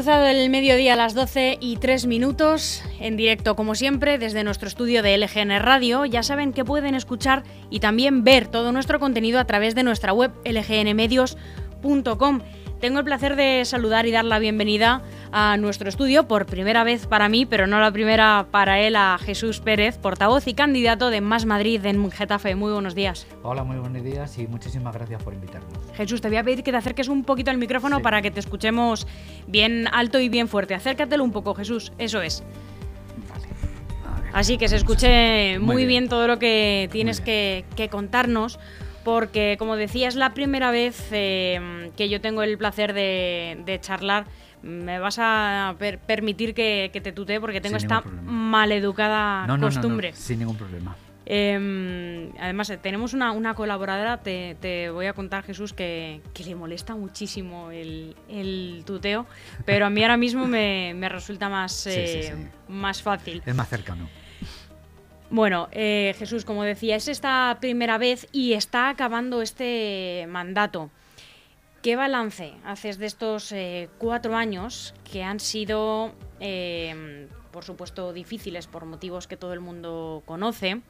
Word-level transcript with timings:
Cruzado 0.00 0.24
el 0.28 0.48
mediodía 0.48 0.94
a 0.94 0.96
las 0.96 1.12
12 1.12 1.58
y 1.60 1.76
3 1.76 2.06
minutos, 2.06 2.82
en 3.00 3.18
directo 3.18 3.54
como 3.54 3.74
siempre 3.74 4.16
desde 4.16 4.44
nuestro 4.44 4.66
estudio 4.66 5.02
de 5.02 5.18
LGN 5.18 5.60
Radio. 5.60 6.06
Ya 6.06 6.22
saben 6.22 6.54
que 6.54 6.64
pueden 6.64 6.94
escuchar 6.94 7.42
y 7.68 7.80
también 7.80 8.24
ver 8.24 8.48
todo 8.48 8.72
nuestro 8.72 8.98
contenido 8.98 9.38
a 9.38 9.44
través 9.44 9.74
de 9.74 9.82
nuestra 9.82 10.14
web 10.14 10.32
lgnmedios.com. 10.46 12.40
Tengo 12.80 12.98
el 12.98 13.04
placer 13.04 13.36
de 13.36 13.66
saludar 13.66 14.06
y 14.06 14.10
dar 14.10 14.24
la 14.24 14.38
bienvenida 14.38 15.02
a 15.32 15.58
nuestro 15.58 15.90
estudio, 15.90 16.26
por 16.26 16.46
primera 16.46 16.82
vez 16.82 17.06
para 17.06 17.28
mí, 17.28 17.44
pero 17.44 17.66
no 17.66 17.78
la 17.78 17.92
primera 17.92 18.46
para 18.50 18.80
él, 18.80 18.96
a 18.96 19.18
Jesús 19.18 19.60
Pérez, 19.60 19.98
portavoz 19.98 20.48
y 20.48 20.54
candidato 20.54 21.10
de 21.10 21.20
Más 21.20 21.44
Madrid 21.44 21.84
en 21.84 22.10
Getafe. 22.10 22.54
Muy 22.54 22.72
buenos 22.72 22.94
días. 22.94 23.26
Hola, 23.42 23.64
muy 23.64 23.76
buenos 23.76 24.02
días 24.02 24.38
y 24.38 24.46
muchísimas 24.46 24.94
gracias 24.94 25.22
por 25.22 25.34
invitarnos. 25.34 25.70
Jesús, 25.94 26.22
te 26.22 26.28
voy 26.28 26.38
a 26.38 26.42
pedir 26.42 26.64
que 26.64 26.70
te 26.70 26.78
acerques 26.78 27.08
un 27.08 27.22
poquito 27.24 27.50
al 27.50 27.58
micrófono 27.58 28.00
para 28.00 28.22
que 28.22 28.30
te 28.30 28.40
escuchemos 28.40 29.06
bien 29.46 29.86
alto 29.92 30.18
y 30.18 30.30
bien 30.30 30.48
fuerte. 30.48 30.74
Acércatelo 30.74 31.22
un 31.22 31.32
poco, 31.32 31.54
Jesús, 31.54 31.92
eso 31.98 32.22
es. 32.22 32.42
Así 34.32 34.56
que 34.56 34.68
se 34.68 34.76
escuche 34.76 35.58
muy, 35.58 35.84
bien. 35.84 36.08
todo 36.08 36.26
lo 36.26 36.38
que 36.38 36.88
tienes 36.90 37.20
que, 37.20 37.66
que 37.76 37.90
contarnos 37.90 38.58
porque 39.04 39.56
como 39.58 39.76
decía 39.76 40.08
es 40.08 40.16
la 40.16 40.34
primera 40.34 40.70
vez 40.70 41.08
eh, 41.12 41.90
que 41.96 42.08
yo 42.08 42.20
tengo 42.20 42.42
el 42.42 42.58
placer 42.58 42.92
de, 42.92 43.78
charlar. 43.80 44.26
Me 44.62 44.98
vas 44.98 45.16
a 45.18 45.74
permitir 46.06 46.52
que, 46.52 46.90
te 46.92 47.12
tutee 47.12 47.40
porque 47.40 47.60
tengo 47.60 47.76
esta 47.76 48.02
maleducada 48.02 49.46
costumbre. 49.58 50.12
sin 50.12 50.40
ningún 50.40 50.56
problema. 50.56 50.96
Em, 51.32 52.32
además, 52.40 52.72
tenemos 52.82 53.14
una, 53.14 53.54
colaboradora, 53.54 54.16
te, 54.20 54.90
voy 54.90 55.06
a 55.06 55.12
contar, 55.12 55.44
Jesús, 55.44 55.72
que, 55.72 56.20
le 56.44 56.54
molesta 56.56 56.96
muchísimo 56.96 57.70
el, 57.70 58.82
tuteo, 58.84 59.26
pero 59.64 59.86
a 59.86 59.90
mí 59.90 60.02
ahora 60.02 60.16
mismo 60.16 60.48
me, 60.48 61.08
resulta 61.08 61.48
más, 61.48 61.86
eh, 61.90 62.34
más 62.68 63.00
fácil. 63.00 63.42
Es 63.46 63.54
más 63.54 63.68
cercano. 63.68 64.08
Bueno, 65.30 65.68
eh, 65.70 66.12
Jesús, 66.18 66.44
como 66.44 66.64
decía, 66.64 66.96
es 66.96 67.06
esta 67.06 67.56
primera 67.60 67.98
vez 67.98 68.26
y 68.32 68.54
está 68.54 68.88
acabando 68.88 69.42
este 69.42 70.26
mandato. 70.28 70.90
¿Qué 71.82 71.94
balance 71.94 72.54
haces 72.64 72.98
de 72.98 73.06
estos 73.06 73.52
eh, 73.52 73.88
cuatro 73.98 74.34
años 74.34 74.92
que 75.10 75.22
han 75.22 75.38
sido, 75.38 76.12
eh, 76.40 77.28
por 77.52 77.64
supuesto, 77.64 78.12
difíciles 78.12 78.66
por 78.66 78.84
motivos 78.86 79.28
que 79.28 79.36
todo 79.36 79.52
el 79.52 79.60
mundo 79.60 80.22
conoce? 80.26 80.82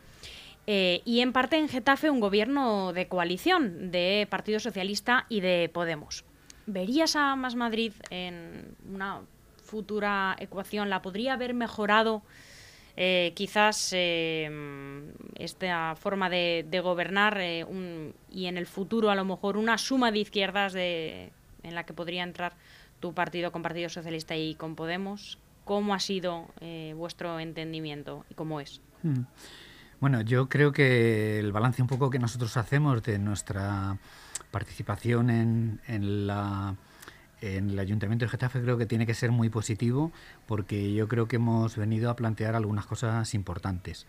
y 0.66 1.20
en 1.20 1.32
parte 1.32 1.56
en 1.56 1.68
Getafe 1.68 2.10
un 2.10 2.20
gobierno 2.20 2.92
de 2.92 3.08
coalición 3.08 3.90
de 3.90 4.28
Partido 4.30 4.60
Socialista 4.60 5.26
y 5.28 5.40
de 5.40 5.68
Podemos. 5.72 6.24
¿Verías 6.66 7.16
a 7.16 7.34
Más 7.34 7.56
Madrid 7.56 7.92
en 8.10 8.76
una 8.88 9.22
futura 9.64 10.36
ecuación? 10.38 10.88
¿La 10.88 11.02
podría 11.02 11.32
haber 11.32 11.54
mejorado? 11.54 12.22
Eh, 12.96 13.32
quizás 13.34 13.92
eh, 13.92 14.50
esta 15.36 15.94
forma 15.96 16.28
de, 16.28 16.80
gobernar 16.82 17.38
eh, 17.40 17.66
y 18.30 18.46
en 18.46 18.56
el 18.56 18.66
futuro 18.66 19.10
a 19.10 19.14
lo 19.14 19.24
mejor 19.24 19.56
una 19.56 19.78
suma 19.78 20.10
de 20.10 20.18
izquierdas 20.18 20.74
en 20.74 21.30
la 21.62 21.84
que 21.84 21.92
podría 21.92 22.22
entrar 22.22 22.54
tu 23.00 23.14
partido 23.14 23.52
con 23.52 23.62
Partido 23.62 23.88
Socialista 23.88 24.36
y 24.36 24.54
con 24.54 24.74
Podemos. 24.74 25.38
¿Cómo 25.64 25.94
ha 25.94 26.00
sido 26.00 26.48
vuestro 26.96 27.38
entendimiento 27.38 28.24
y 28.28 28.34
cómo 28.34 28.60
es? 28.60 28.80
Hmm. 29.02 29.22
Bueno, 30.00 30.22
yo 30.22 30.48
creo 30.48 30.72
que 30.72 31.38
el 31.38 31.52
balance 31.52 31.82
un 31.82 31.88
poco 31.88 32.10
que 32.10 32.18
nosotros 32.18 32.56
hacemos 32.56 33.02
de 33.02 33.18
nuestra 33.18 33.98
participación 34.50 35.30
en 35.30 36.26
la 36.26 36.74
en 37.40 37.70
el 37.70 37.78
Ayuntamiento 37.78 38.24
de 38.24 38.30
Getafe 38.30 38.60
creo 38.60 38.78
que 38.78 38.86
tiene 38.86 39.06
que 39.06 39.14
ser 39.14 39.30
muy 39.30 39.48
positivo 39.48 40.12
porque 40.46 40.92
yo 40.92 41.08
creo 41.08 41.28
que 41.28 41.36
hemos 41.36 41.76
venido 41.76 42.10
a 42.10 42.16
plantear 42.16 42.54
algunas 42.54 42.86
cosas 42.86 43.34
importantes. 43.34 44.06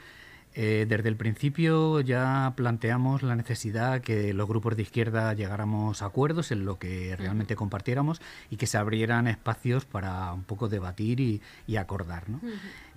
Eh, 0.54 0.86
desde 0.88 1.08
el 1.08 1.16
principio 1.16 2.02
ya 2.02 2.52
planteamos 2.58 3.24
la 3.24 3.38
necesidad 3.38 4.02
que 4.02 4.34
los 4.34 4.50
grupos 4.50 4.76
de 4.76 4.82
izquierda 4.82 5.34
llegáramos 5.34 6.02
a 6.02 6.08
acuerdos 6.08 6.52
en 6.52 6.66
lo 6.66 6.78
que 6.78 7.16
realmente 7.16 7.56
compartiéramos 7.56 8.22
y 8.50 8.58
que 8.58 8.68
se 8.68 8.78
abrieran 8.78 9.28
espacios 9.28 9.86
para 9.86 10.34
un 10.34 10.44
poco 10.44 10.68
debatir 10.68 11.22
y, 11.22 11.42
acordar. 11.78 12.26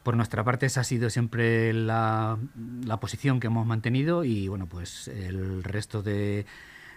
Por 0.02 0.16
nuestra 0.16 0.42
parte 0.42 0.66
esa 0.66 0.80
ha 0.80 0.84
sido 0.84 1.10
siempre 1.10 1.72
la, 1.72 2.38
la 2.84 2.98
posición 2.98 3.38
que 3.38 3.46
hemos 3.46 3.66
mantenido 3.66 4.24
y 4.24 4.48
bueno 4.48 4.66
pues 4.66 5.06
el 5.08 5.62
resto 5.62 6.02
de 6.02 6.44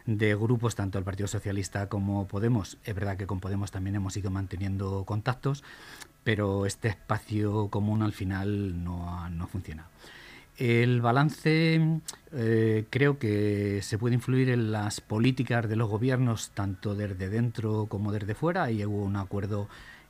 de 0.07 0.35
grupos, 0.35 0.73
tanto 0.73 0.97
el 0.97 1.03
Partido 1.03 1.28
Socialista 1.28 1.88
como 1.90 2.28
Podemos. 2.28 2.78
Es 2.85 2.95
verdad 2.95 3.18
que 3.18 3.28
con 3.28 3.40
Podemos 3.40 3.72
también 3.72 3.97
hemos 3.97 4.16
ido 4.18 4.31
manteniendo 4.31 5.03
contactos, 5.03 5.63
pero 6.23 6.66
este 6.66 6.88
espacio 6.88 7.68
común 7.68 8.01
al 8.01 8.13
final 8.13 8.84
no 8.84 9.09
ha, 9.09 9.29
no 9.29 9.47
funcionado. 9.47 9.90
El 10.57 11.01
balance 11.01 12.00
eh, 12.31 12.85
creo 12.90 13.19
que 13.19 13.81
se 13.84 13.97
puede 14.00 14.16
influir 14.16 14.50
en 14.50 14.72
las 14.72 15.01
políticas 15.01 15.69
de 15.69 15.75
los 15.75 15.90
gobiernos, 15.90 16.51
tanto 16.51 16.95
desde 16.95 17.29
dentro 17.29 17.85
como 17.85 18.12
desde 18.12 18.34
fuera, 18.34 18.72
y 18.72 18.84
hubo 18.84 19.03
un 19.03 19.18
acuerdo 19.18 19.68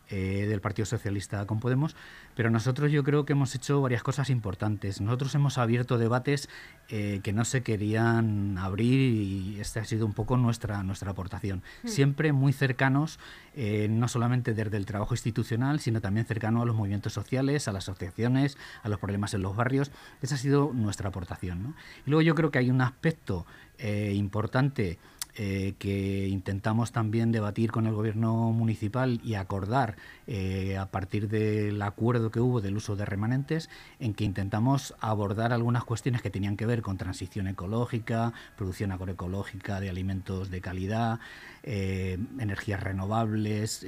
eh, 0.10 0.46
del 0.48 0.62
Partido 0.62 0.86
Socialista 0.86 1.46
con 1.46 1.60
Podemos, 1.60 1.98
pero 2.38 2.52
nosotros 2.52 2.92
yo 2.92 3.04
creo 3.04 3.26
que 3.26 3.34
hemos 3.34 3.56
hecho 3.56 3.82
varias 3.82 4.04
cosas 4.04 4.30
importantes. 4.30 5.02
Nosotros 5.02 5.34
hemos 5.34 5.58
abierto 5.58 5.98
debates 5.98 6.50
eh, 6.88 7.20
que 7.24 7.34
no 7.34 7.44
se 7.46 7.64
querían 7.64 8.60
abrir 8.60 9.00
y 9.00 9.60
esta 9.60 9.80
ha 9.80 9.86
sido 9.86 10.06
un 10.06 10.14
poco 10.14 10.38
nuestra, 10.38 10.84
nuestra 10.84 11.10
aportación. 11.10 11.64
Hmm. 11.82 11.88
Siempre 11.88 12.34
muy 12.34 12.54
cercanos, 12.54 13.18
eh, 13.56 13.88
no 13.90 14.08
solamente 14.08 14.54
desde 14.54 14.78
el 14.78 14.86
trabajo 14.86 15.16
institucional, 15.16 15.80
sino 15.80 16.00
también 16.00 16.28
cercano 16.28 16.62
a 16.62 16.66
los 16.68 16.76
movimientos 16.76 17.12
sociales, 17.12 17.68
a 17.68 17.72
las 17.72 17.90
asociaciones, 17.90 18.56
a 18.84 18.90
los 18.90 19.00
problemas 19.00 19.34
en 19.34 19.42
los 19.42 19.56
barrios. 19.56 19.90
Esa 20.22 20.36
ha 20.36 20.38
sido 20.38 20.72
nuestra 20.76 21.10
aportación. 21.10 21.74
Y 22.06 22.12
luego 22.12 22.22
yo 22.22 22.36
creo 22.36 22.52
que 22.52 22.60
hay 22.60 22.70
un 22.70 22.82
aspecto 22.82 23.48
importante 23.80 25.00
eh, 25.40 25.76
que 25.78 26.28
intentamos 26.30 26.92
también 26.92 27.32
debatir 27.32 27.72
con 27.72 27.86
el 27.86 27.94
gobierno 27.94 28.52
municipal 28.52 29.22
y 29.24 29.36
acordar 29.36 29.96
eh, 30.26 30.78
a 30.78 30.88
partir 30.88 31.30
del 31.30 31.80
acuerdo 31.84 32.32
que 32.32 32.40
hubo 32.40 32.60
del 32.60 32.76
uso 32.76 32.96
de 32.96 33.06
remanentes, 33.06 33.70
en 34.00 34.16
que 34.16 34.24
intentamos 34.24 34.96
abordar 35.00 35.54
algunas 35.54 35.84
cuestiones 35.84 36.24
que 36.24 36.32
tenían 36.32 36.58
que 36.58 36.66
ver 36.66 36.82
con 36.82 36.98
transición 36.98 37.48
ecológica, 37.48 38.34
producción 38.56 38.92
agroecológica 38.92 39.80
de 39.80 39.92
alimentos 39.92 40.50
de 40.50 40.60
calidad, 40.60 41.20
eh, 41.62 42.18
energías 42.40 42.82
renovables, 42.82 43.86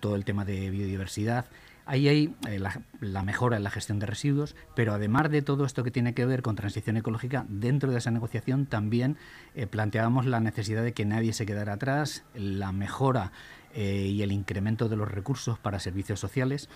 todo 0.00 0.14
el 0.14 0.24
tema 0.24 0.44
de 0.44 0.70
biodiversidad. 0.70 1.46
Ahí 1.88 2.08
hay 2.08 2.34
eh, 2.48 2.58
la, 2.58 3.22
mejora 3.22 3.56
en 3.56 3.62
la 3.62 3.70
gestión 3.70 4.00
de 4.00 4.06
residuos, 4.06 4.56
pero 4.74 4.92
además 4.92 5.30
de 5.30 5.40
todo 5.40 5.64
esto 5.64 5.84
que 5.84 5.92
tiene 5.92 6.14
que 6.14 6.26
ver 6.26 6.42
con 6.42 6.56
transición 6.56 6.96
ecológica, 6.96 7.46
dentro 7.48 7.92
de 7.92 7.98
esa 7.98 8.10
negociación 8.10 8.66
también 8.66 9.16
eh, 9.54 9.68
planteábamos 9.68 10.26
la 10.26 10.40
necesidad 10.40 10.82
de 10.82 10.92
que 10.92 11.04
nadie 11.04 11.32
se 11.32 11.46
quedara 11.46 11.74
atrás, 11.74 12.24
la 12.34 12.72
mejora 12.72 13.30
eh, 13.72 14.08
y 14.10 14.22
el 14.22 14.32
incremento 14.32 14.88
de 14.88 14.96
los 14.96 15.08
recursos 15.08 15.60
para 15.60 15.78
servicios 15.78 16.18
sociales. 16.18 16.68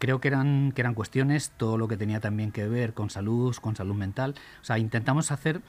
creo 0.00 0.20
que 0.20 0.28
eran, 0.28 0.72
que 0.72 0.82
eran 0.82 0.94
cuestiones, 0.94 1.52
todo 1.56 1.78
lo 1.78 1.86
que 1.86 1.96
tenía 1.96 2.18
también 2.18 2.50
que 2.50 2.66
ver 2.66 2.92
con 2.92 3.10
salud, 3.10 3.54
con 3.56 3.76
salud 3.76 3.94
mental. 3.94 4.34
O 4.60 4.64
sea, 4.64 4.78
intentamos 4.78 5.30
hacer 5.30 5.62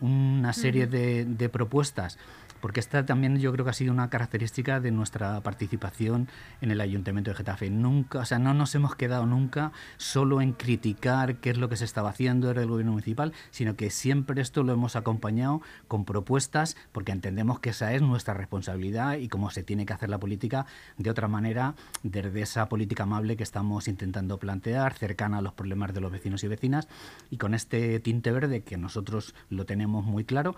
una 0.00 0.52
serie 0.52 0.86
de 0.86 1.48
propuestas 1.48 2.18
porque 2.62 2.78
esta 2.78 3.04
también 3.04 3.40
yo 3.40 3.52
creo 3.52 3.64
que 3.64 3.72
ha 3.72 3.74
sido 3.74 3.92
una 3.92 4.08
característica 4.08 4.78
de 4.78 4.92
nuestra 4.92 5.40
participación 5.40 6.28
en 6.60 6.70
el 6.70 6.80
Ayuntamiento 6.80 7.32
de 7.32 7.36
Getafe. 7.36 7.68
Nunca, 7.70 8.20
o 8.20 8.24
sea, 8.24 8.38
no 8.38 8.54
nos 8.54 8.72
hemos 8.76 8.94
quedado 8.94 9.26
nunca 9.26 9.72
solo 9.96 10.40
en 10.40 10.52
criticar 10.52 11.36
qué 11.38 11.50
es 11.50 11.58
lo 11.58 11.68
que 11.68 11.76
se 11.76 11.84
estaba 11.84 12.10
haciendo 12.10 12.46
desde 12.48 12.62
el 12.62 12.68
gobierno 12.68 12.92
municipal, 12.92 13.32
sino 13.50 13.74
que 13.74 13.90
siempre 13.90 14.40
esto 14.40 14.62
lo 14.62 14.72
hemos 14.72 14.94
acompañado 14.94 15.60
con 15.88 16.04
propuestas, 16.04 16.76
porque 16.92 17.10
entendemos 17.10 17.58
que 17.58 17.70
esa 17.70 17.94
es 17.94 18.00
nuestra 18.00 18.32
responsabilidad 18.32 19.16
y 19.16 19.28
cómo 19.28 19.50
se 19.50 19.64
tiene 19.64 19.84
que 19.84 19.94
hacer 19.94 20.08
la 20.08 20.20
política 20.20 20.64
de 20.98 21.10
otra 21.10 21.26
manera, 21.26 21.74
desde 22.04 22.42
esa 22.42 22.68
política 22.68 23.02
amable 23.02 23.36
que 23.36 23.42
estamos 23.42 23.88
intentando 23.88 24.38
plantear, 24.38 24.94
cercana 24.94 25.38
a 25.38 25.42
los 25.42 25.52
problemas 25.52 25.92
de 25.94 26.00
los 26.00 26.12
vecinos 26.12 26.44
y 26.44 26.48
vecinas, 26.48 26.86
y 27.28 27.38
con 27.38 27.54
este 27.54 27.98
tinte 27.98 28.30
verde 28.30 28.62
que 28.62 28.76
nosotros 28.76 29.34
lo 29.50 29.66
tenemos 29.66 30.04
muy 30.04 30.24
claro 30.24 30.54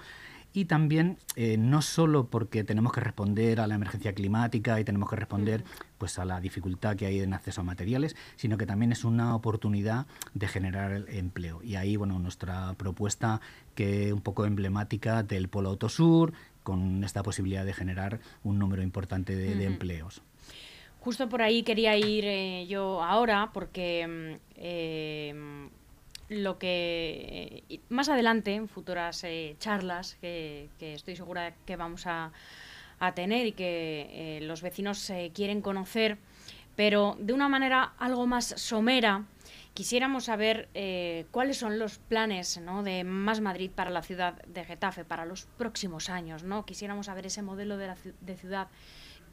y 0.55 0.67
también 0.67 1.19
eh, 1.35 1.57
no 1.59 1.83
solo 1.83 2.29
porque 2.29 2.63
tenemos 2.63 2.93
que 2.93 3.01
responder 3.01 3.61
a 3.61 3.67
la 3.67 3.75
emergencia 3.75 4.15
climática 4.15 4.79
y 4.79 4.85
tenemos 4.85 5.11
que 5.11 5.17
responder 5.17 5.65
pues 5.99 6.21
a 6.21 6.25
la 6.25 6.41
dificultad 6.41 6.95
que 6.95 7.07
hay 7.07 7.19
en 7.19 7.35
acceso 7.35 7.61
a 7.61 7.65
materiales, 7.65 8.15
sino 8.37 8.57
que 8.57 8.65
también 8.65 8.93
es 8.93 9.05
una 9.05 9.35
oportunidad 9.35 10.07
de 10.33 10.47
generar 10.47 11.07
empleo. 11.09 11.61
Y 11.65 11.75
ahí, 11.75 11.97
bueno, 11.97 12.21
nuestra 12.21 12.73
propuesta 12.75 13.41
que 13.75 14.13
un 14.13 14.21
poco 14.21 14.47
emblemática 14.47 15.25
del 15.25 15.49
Polo 15.49 15.71
Autosur, 15.71 16.33
con 16.63 17.03
esta 17.03 17.25
posibilidad 17.25 17.65
de 17.65 17.73
generar 17.73 18.21
un 18.45 18.61
número 18.61 18.83
importante 18.83 19.35
de, 19.35 19.65
empleos. 19.65 20.23
Justo 21.01 21.29
por 21.29 21.43
ahí 21.43 21.65
quería 21.65 21.97
ir 21.97 22.25
eh, 22.27 22.67
yo 22.69 23.03
ahora, 23.03 23.51
porque 23.53 24.07
mm, 24.07 24.41
eh, 24.57 25.69
lo 26.29 26.59
que 26.59 27.65
eh, 27.69 27.81
más 27.89 28.09
adelante, 28.09 28.55
en 28.55 28.69
futuras 28.69 29.25
eh, 29.25 29.57
charlas, 29.59 30.17
que, 30.21 30.69
estoy 30.81 31.17
segura 31.17 31.55
que 31.67 31.77
vamos 31.77 32.07
a, 32.07 32.33
a 33.01 33.13
tener 33.15 33.47
y 33.47 33.53
que 33.53 34.39
los 34.43 34.63
vecinos 34.63 35.13
quieren 35.33 35.61
conocer, 35.61 36.19
pero 36.77 37.17
de 37.19 37.33
una 37.33 37.49
manera 37.49 37.95
algo 37.99 38.27
más 38.27 38.47
somera 38.57 39.25
Quisiéramos 39.75 40.27
saber 40.27 40.69
eh, 40.75 41.27
cuáles 41.33 41.59
son 41.59 41.81
los 41.81 41.99
planes 41.99 42.61
de 42.85 43.03
Más 43.03 43.41
Madrid 43.41 43.73
para 43.75 43.91
la 43.91 44.03
ciudad 44.03 44.41
de 44.45 44.65
Getafe 44.65 45.05
para 45.05 45.25
los 45.25 45.47
próximos 45.59 46.11
años. 46.11 46.45
¿no? 46.45 46.65
Quisiéramos 46.65 47.07
saber 47.07 47.27
ese 47.27 47.43
modelo 47.43 47.77
de, 47.77 48.37
ciudad 48.37 48.69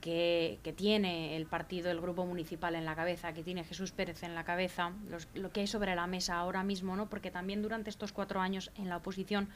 que, 0.01 0.59
tiene 0.75 1.37
el 1.37 1.45
partido, 1.45 1.91
el 1.91 2.01
grupo 2.01 2.25
municipal 2.25 2.75
en 2.75 2.85
la 2.85 2.95
cabeza, 2.95 3.33
que 3.33 3.43
tiene 3.43 3.63
Jesús 3.63 3.91
Pérez 3.91 4.23
en 4.23 4.35
la 4.35 4.43
cabeza, 4.43 4.91
lo 5.35 5.51
que 5.51 5.61
hay 5.61 5.67
sobre 5.67 5.95
la 5.95 6.07
mesa 6.07 6.37
ahora 6.37 6.63
mismo, 6.63 6.95
¿no? 6.95 7.09
porque 7.09 7.31
también 7.31 7.61
durante 7.61 7.89
estos 7.89 8.11
cuatro 8.11 8.41
años 8.41 8.71
en 8.75 8.89
la 8.89 8.97
oposición 8.97 9.49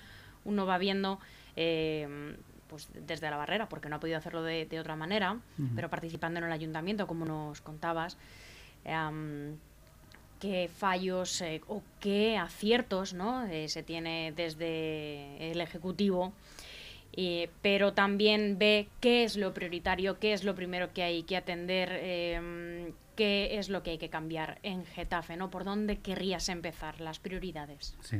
uno 0.45 0.65
va 0.65 0.77
viendo... 0.77 1.19
Eh, 1.55 2.37
pues 2.67 2.89
desde 3.05 3.29
la 3.29 3.37
barrera, 3.37 3.69
porque 3.69 3.89
no 3.89 3.97
ha 3.97 3.99
podido 3.99 4.17
hacerlo 4.17 4.41
de, 4.41 4.79
otra 4.79 4.95
manera, 4.95 5.39
pero 5.75 5.87
participando 5.87 6.39
en 6.39 6.45
el 6.45 6.51
ayuntamiento, 6.51 7.05
como 7.05 7.23
nos 7.23 7.61
contabas 7.61 8.17
qué 10.39 10.69
fallos 10.73 11.41
eh, 11.41 11.61
o 11.67 11.81
qué 11.99 12.37
aciertos 12.37 13.13
¿no? 13.13 13.45
Eh, 13.45 13.69
se 13.69 13.83
tiene 13.83 14.33
desde 14.35 15.51
el 15.51 15.61
Ejecutivo, 15.61 16.33
pero 17.61 17.93
también 17.93 18.57
ve 18.57 18.87
qué 18.99 19.23
es 19.23 19.37
lo 19.37 19.53
prioritario, 19.53 20.19
qué 20.19 20.33
es 20.33 20.43
lo 20.43 20.55
primero 20.55 20.93
que 20.93 21.03
hay 21.03 21.23
que 21.23 21.37
atender, 21.37 21.89
em, 21.91 22.93
qué 23.15 23.57
es 23.57 23.69
lo 23.69 23.83
que 23.83 23.91
hay 23.91 23.97
que 23.97 24.09
cambiar 24.09 24.59
en 24.63 24.85
Getafe, 24.85 25.37
¿no? 25.37 25.49
¿Por 25.49 25.63
dónde 25.63 25.99
querrías 25.99 26.49
empezar 26.49 26.99
las 26.99 27.19
prioridades? 27.19 27.95
Sí. 28.01 28.17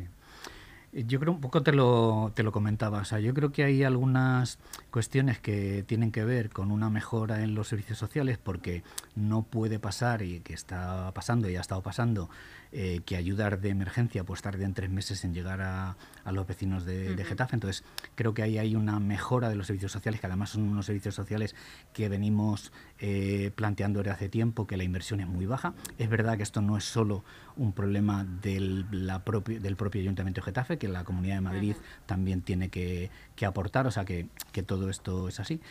Yo 0.94 1.20
creo 1.20 1.34
un 1.34 1.42
poco 1.42 1.62
te 1.62 1.74
lo, 1.74 2.32
te 2.36 2.42
lo 2.42 2.54
comentaba, 2.54 3.00
o 3.00 3.04
sea, 3.04 3.20
yo 3.20 3.34
creo 3.34 3.52
que 3.52 3.66
hay 3.66 3.84
algunas 3.84 4.60
cuestiones 4.92 5.40
que 5.40 5.84
tienen 5.86 6.14
que 6.14 6.24
ver 6.24 6.50
con 6.50 6.72
una 6.72 6.90
mejora 6.90 7.44
en 7.44 7.54
los 7.54 7.68
servicios 7.68 7.98
sociales 7.98 8.38
porque 8.38 8.82
no 9.14 9.44
puede 9.44 9.78
pasar 9.78 10.22
y 10.22 10.40
que 10.40 10.54
está 10.54 11.12
pasando 11.14 11.50
y 11.50 11.58
ha 11.58 11.60
estado 11.60 11.82
pasando 11.82 12.30
eh, 12.78 13.00
que 13.06 13.16
ayudar 13.16 13.62
de 13.62 13.70
emergencia 13.70 14.26
pues 14.26 14.42
tarde 14.42 14.66
en 14.66 14.74
tres 14.74 14.90
meses 14.90 15.24
en 15.24 15.34
llegar 15.34 15.62
a, 15.62 15.96
los 16.30 16.46
vecinos 16.46 16.84
de, 16.84 17.24
Getafe. 17.24 17.56
Entonces 17.56 17.86
creo 18.16 18.34
que 18.34 18.44
ahí 18.44 18.58
hay 18.58 18.76
una 18.76 19.00
mejora 19.00 19.48
de 19.48 19.56
los 19.56 19.68
servicios 19.68 19.94
sociales, 19.94 20.20
que 20.20 20.28
además 20.28 20.50
son 20.50 20.64
unos 20.64 20.86
servicios 20.86 21.16
sociales 21.16 21.56
que 21.94 22.10
venimos 22.10 22.74
eh, 23.00 23.52
planteando 23.56 24.00
desde 24.00 24.12
hace 24.12 24.28
tiempo, 24.28 24.68
que 24.68 24.76
la 24.76 24.84
inversión 24.84 25.22
es 25.22 25.28
muy 25.28 25.46
baja. 25.46 25.74
Es 25.98 26.10
verdad 26.10 26.36
que 26.36 26.44
esto 26.44 26.60
no 26.60 26.76
es 26.76 26.84
solo 26.84 27.24
un 27.56 27.72
problema 27.72 28.26
del, 28.26 28.86
la 28.92 29.24
del 29.46 29.76
propio 29.78 30.02
Ayuntamiento 30.02 30.42
de 30.42 30.46
Getafe, 30.46 30.78
que 30.78 30.90
la 30.90 31.06
Comunidad 31.06 31.36
de 31.36 31.42
Madrid 31.42 31.76
también 32.06 32.42
tiene 32.42 32.68
que, 32.68 33.10
aportar, 33.48 33.88
o 33.88 33.92
sea 33.92 34.04
que, 34.04 34.28
que 34.52 34.64
todo 34.64 34.90
esto 34.90 35.30
es 35.30 35.40
así. 35.40 35.62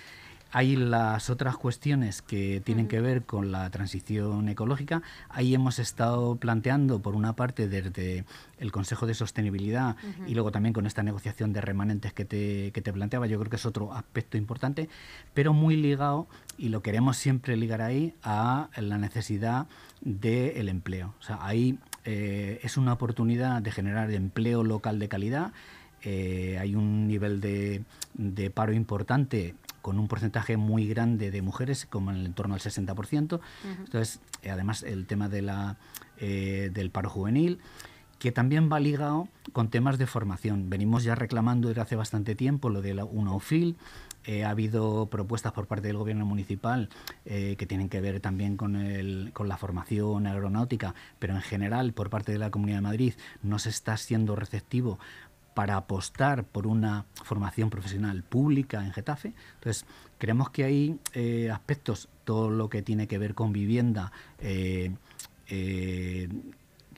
Hay 0.57 0.77
las 0.77 1.31
otras 1.31 1.57
cuestiones 1.57 2.23
que 2.23 2.63
tienen 2.65 2.87
que 2.87 3.01
ver 3.01 3.25
con 3.25 3.51
la 3.51 3.69
transición 3.71 4.49
ecológica. 4.49 5.03
Ahí 5.29 5.53
hemos 5.53 5.81
estado 5.81 6.37
planteando, 6.37 7.03
por 7.03 7.17
una 7.17 7.35
parte, 7.35 7.67
desde 7.67 8.25
el 8.59 8.71
Consejo 8.71 9.05
de 9.05 9.15
Sostenibilidad 9.15 9.97
y 10.29 10.35
luego 10.35 10.53
también 10.53 10.73
con 10.73 10.87
esta 10.87 11.03
negociación 11.03 11.53
de 11.53 11.61
remanentes 11.61 12.13
que 12.13 12.25
te, 12.25 12.71
que 12.71 12.83
te 12.83 12.93
planteaba, 12.93 13.27
yo 13.27 13.37
creo 13.41 13.51
que 13.51 13.57
es 13.57 13.67
otro 13.67 13.95
aspecto 13.95 14.37
importante, 14.37 14.89
pero 15.35 15.53
muy 15.53 15.75
ligado, 15.75 16.29
y 16.57 16.69
lo 16.69 16.83
queremos 16.83 17.17
siempre 17.17 17.57
ligar 17.57 17.83
ahí, 17.83 18.15
a 18.23 18.69
la 18.77 18.97
necesidad 18.97 19.67
del 20.03 20.69
empleo. 20.69 21.15
O 21.19 21.23
sea, 21.25 21.39
ahí 21.41 21.81
eh, 22.05 22.61
es 22.63 22.77
una 22.77 22.93
oportunidad 22.93 23.61
de 23.61 23.73
generar 23.73 24.09
empleo 24.13 24.63
local 24.63 25.01
de 25.01 25.09
calidad. 25.09 25.53
Eh, 26.03 26.59
hay 26.61 26.77
un 26.77 27.09
nivel 27.09 27.41
de, 27.41 27.83
de 28.13 28.51
paro 28.51 28.73
importante 28.73 29.57
con 29.85 29.99
un 29.99 30.09
porcentaje 30.09 30.57
muy 30.57 30.89
grande 30.89 31.31
de 31.31 31.43
mujeres, 31.43 31.85
como 31.85 32.11
en 32.11 32.17
el 32.17 32.25
entorno 32.25 32.55
al 32.55 32.61
60%. 32.61 33.39
Entonces, 33.81 34.19
eh, 34.41 34.49
además, 34.49 34.83
el 34.83 35.07
tema 35.07 35.29
de 35.29 35.43
la, 35.43 35.77
eh, 36.17 36.71
del 36.73 36.91
paro 36.91 37.11
juvenil 37.11 37.61
que 38.19 38.33
también 38.33 38.71
va 38.73 38.81
ligado 38.81 39.29
con 39.53 39.69
temas 39.69 39.99
de 39.99 40.07
formación. 40.07 40.71
Venimos 40.71 41.05
ya 41.05 41.15
reclamando 41.15 41.69
desde 41.69 41.83
hace 41.83 41.97
bastante 41.97 42.35
tiempo 42.35 42.71
lo 42.71 42.81
de 42.81 42.95
la 42.95 43.05
UNOFIL. 43.05 43.77
Eh, 44.25 44.45
ha 44.45 44.51
habido 44.51 45.09
propuestas 45.11 45.53
por 45.53 45.67
parte 45.67 45.89
del 45.89 45.99
gobierno 45.99 46.25
municipal 46.25 46.89
que 47.25 47.67
tienen 47.69 47.91
que 47.91 48.01
ver 48.01 48.21
también 48.21 48.57
con, 48.57 48.77
el, 48.77 49.33
con 49.35 49.49
la 49.49 49.59
formación 49.59 50.27
aeronáutica, 50.27 50.95
pero 51.19 51.35
en 51.35 51.43
general 51.43 51.93
por 51.93 52.09
parte 52.09 52.33
de 52.33 52.39
la 52.39 52.51
Comunidad 52.51 52.79
de 52.79 52.83
Madrid 52.83 53.15
no 53.43 53.59
se 53.59 53.69
está 53.69 53.99
siendo 53.99 54.35
receptivo 54.35 54.99
para 55.55 55.77
apostar 55.77 56.45
por 56.45 56.67
una 56.67 57.07
formación 57.23 57.71
profesional 57.71 58.23
pública 58.25 58.85
en 58.85 58.93
Getafe. 58.93 59.33
Entonces, 59.55 59.87
creemos 60.19 60.51
que 60.51 60.65
hay 60.65 60.99
eh, 61.15 61.51
aspectos, 61.51 62.09
todo 62.25 62.51
lo 62.51 62.69
que 62.69 62.83
tiene 62.83 63.07
que 63.07 63.19
ver 63.19 63.35
con 63.35 63.53
vivienda, 63.53 64.13
eh, 64.41 64.91
eh, 65.49 66.29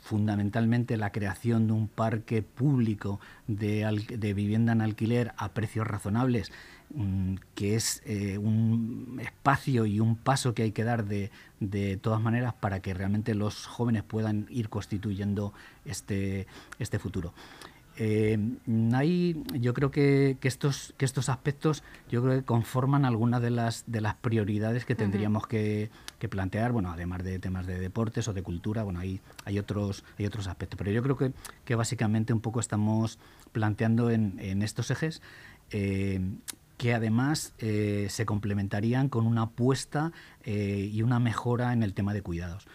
fundamentalmente 0.00 0.96
la 0.96 1.10
creación 1.10 1.66
de 1.66 1.72
un 1.72 1.88
parque 1.88 2.42
público 2.42 3.20
de, 3.48 4.32
vivienda 4.34 4.72
en 4.72 4.80
alquiler 4.80 5.32
a 5.36 5.48
precios 5.48 5.86
razonables, 5.86 6.52
mm, 6.94 7.34
que 7.56 7.74
es 7.74 8.02
un 8.38 9.18
espacio 9.20 9.84
y 9.84 9.98
un 9.98 10.16
paso 10.16 10.54
que 10.54 10.62
hay 10.62 10.72
que 10.72 10.84
dar 10.84 11.04
de, 11.04 11.32
de, 11.58 11.96
todas 11.96 12.20
maneras 12.20 12.54
para 12.54 12.80
que 12.80 12.94
realmente 12.94 13.34
los 13.34 13.66
jóvenes 13.66 14.04
puedan 14.04 14.46
ir 14.48 14.68
constituyendo 14.68 15.52
este, 15.84 16.46
este 16.78 17.00
futuro. 17.00 17.34
Eh, 17.98 18.38
hay, 18.92 19.42
yo 19.54 19.72
creo 19.72 19.90
que, 19.90 20.36
estos, 20.42 20.94
que 20.98 21.04
estos 21.04 21.28
aspectos 21.28 21.82
yo 22.10 22.22
creo 22.22 22.36
que 22.38 22.44
conforman 22.44 23.04
algunas 23.04 23.40
de 23.40 23.50
las, 23.50 23.84
de 23.86 24.00
las 24.00 24.14
prioridades 24.16 24.84
que 24.84 24.94
tendríamos 24.94 25.46
que, 25.46 25.90
plantear, 26.28 26.72
bueno, 26.72 26.90
además 26.90 27.22
de 27.22 27.38
temas 27.38 27.66
de 27.66 27.78
deportes 27.78 28.26
o 28.26 28.32
de 28.32 28.42
cultura, 28.42 28.82
bueno, 28.82 28.98
hay, 28.98 29.20
hay, 29.44 29.60
otros, 29.60 30.04
hay 30.18 30.26
otros 30.26 30.48
aspectos. 30.48 30.76
Pero 30.76 30.90
yo 30.90 31.02
creo 31.02 31.16
que, 31.16 31.32
que 31.64 31.76
básicamente 31.76 32.32
un 32.32 32.40
poco 32.40 32.58
estamos 32.58 33.20
planteando 33.52 34.10
en, 34.10 34.62
estos 34.62 34.90
ejes 34.90 35.22
eh, 35.70 36.20
que 36.76 36.94
además 36.94 37.54
eh, 37.58 38.06
se 38.10 38.26
complementarían 38.26 39.08
con 39.08 39.26
una 39.26 39.42
apuesta 39.42 40.12
eh, 40.44 40.90
y 40.92 41.02
una 41.02 41.18
mejora 41.20 41.72
en 41.72 41.82
el 41.82 41.94
tema 41.94 42.12
de 42.12 42.22
cuidados. 42.22 42.66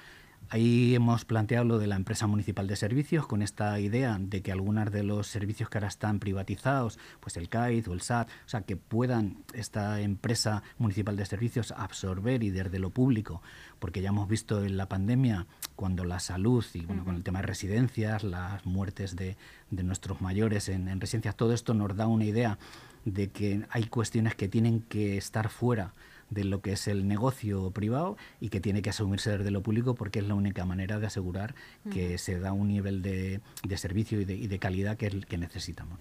Ahí 0.53 0.95
hemos 0.95 1.23
planteado 1.23 1.63
lo 1.63 1.79
de 1.79 1.87
la 1.87 1.95
empresa 1.95 2.27
municipal 2.27 2.67
de 2.67 2.75
servicios 2.75 3.25
con 3.25 3.41
esta 3.41 3.79
idea 3.79 4.17
de 4.19 4.41
que 4.41 4.51
algunos 4.51 4.91
de 4.91 5.01
los 5.01 5.27
servicios 5.27 5.69
que 5.69 5.77
ahora 5.77 5.87
están 5.87 6.19
privatizados, 6.19 6.99
pues 7.21 7.37
el 7.37 7.47
CAID 7.47 7.87
o 7.87 7.93
el 7.93 8.01
SAT, 8.01 8.27
o 8.27 8.49
sea, 8.49 8.63
que 8.63 8.75
puedan 8.75 9.45
esta 9.53 10.01
empresa 10.01 10.61
municipal 10.77 11.15
de 11.15 11.25
servicios 11.25 11.71
absorber 11.71 12.43
y 12.43 12.49
desde 12.49 12.79
lo 12.79 12.89
público, 12.89 13.41
porque 13.79 14.01
ya 14.01 14.09
hemos 14.09 14.27
visto 14.27 14.65
en 14.65 14.75
la 14.75 14.89
pandemia 14.89 15.47
cuando 15.77 16.03
la 16.03 16.19
salud 16.19 16.65
y 16.73 16.81
bueno, 16.81 17.05
con 17.05 17.15
el 17.15 17.23
tema 17.23 17.39
de 17.39 17.47
residencias, 17.47 18.25
las 18.25 18.65
muertes 18.65 19.15
de, 19.15 19.37
nuestros 19.69 20.19
mayores 20.19 20.67
en, 20.67 20.89
en 20.89 20.99
residencias, 20.99 21.37
todo 21.37 21.53
esto 21.53 21.73
nos 21.73 21.95
da 21.95 22.07
una 22.07 22.25
idea 22.25 22.59
de 23.05 23.29
que 23.29 23.65
hay 23.69 23.85
cuestiones 23.85 24.35
que 24.35 24.49
tienen 24.49 24.81
que 24.81 25.15
estar 25.15 25.47
fuera 25.47 25.93
de 26.31 26.43
lo 26.43 26.61
que 26.61 26.71
es 26.71 26.87
el 26.87 27.07
negocio 27.07 27.69
privado 27.71 28.17
y 28.39 28.49
que 28.49 28.59
tiene 28.59 28.81
que 28.81 28.89
asumirse 28.89 29.37
desde 29.37 29.51
lo 29.51 29.61
público 29.61 29.93
porque 29.93 30.19
es 30.19 30.27
la 30.27 30.33
única 30.33 30.65
manera 30.65 30.99
de 30.99 31.05
asegurar 31.07 31.53
que 31.91 32.17
se 32.17 32.39
da 32.39 32.53
un 32.53 32.69
nivel 32.69 33.03
de, 33.03 33.41
servicio 33.77 34.19
y 34.19 34.25
de, 34.25 34.59
calidad 34.59 34.97
que, 34.97 35.09
que 35.09 35.37
necesitamos. 35.37 35.99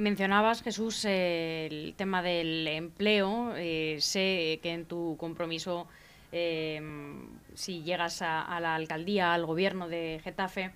Mencionabas, 0.00 0.62
Jesús, 0.62 1.04
el 1.04 1.92
tema 1.94 2.22
del 2.22 2.66
empleo. 2.66 3.52
Eh, 3.54 3.98
sé 4.00 4.58
que 4.62 4.72
en 4.72 4.86
tu 4.86 5.16
compromiso, 5.18 5.88
eh, 6.32 6.80
si 7.54 7.82
llegas 7.82 8.22
a, 8.22 8.58
la 8.60 8.76
alcaldía, 8.76 9.34
al 9.34 9.44
gobierno 9.44 9.90
de 9.90 10.18
Getafe, 10.24 10.70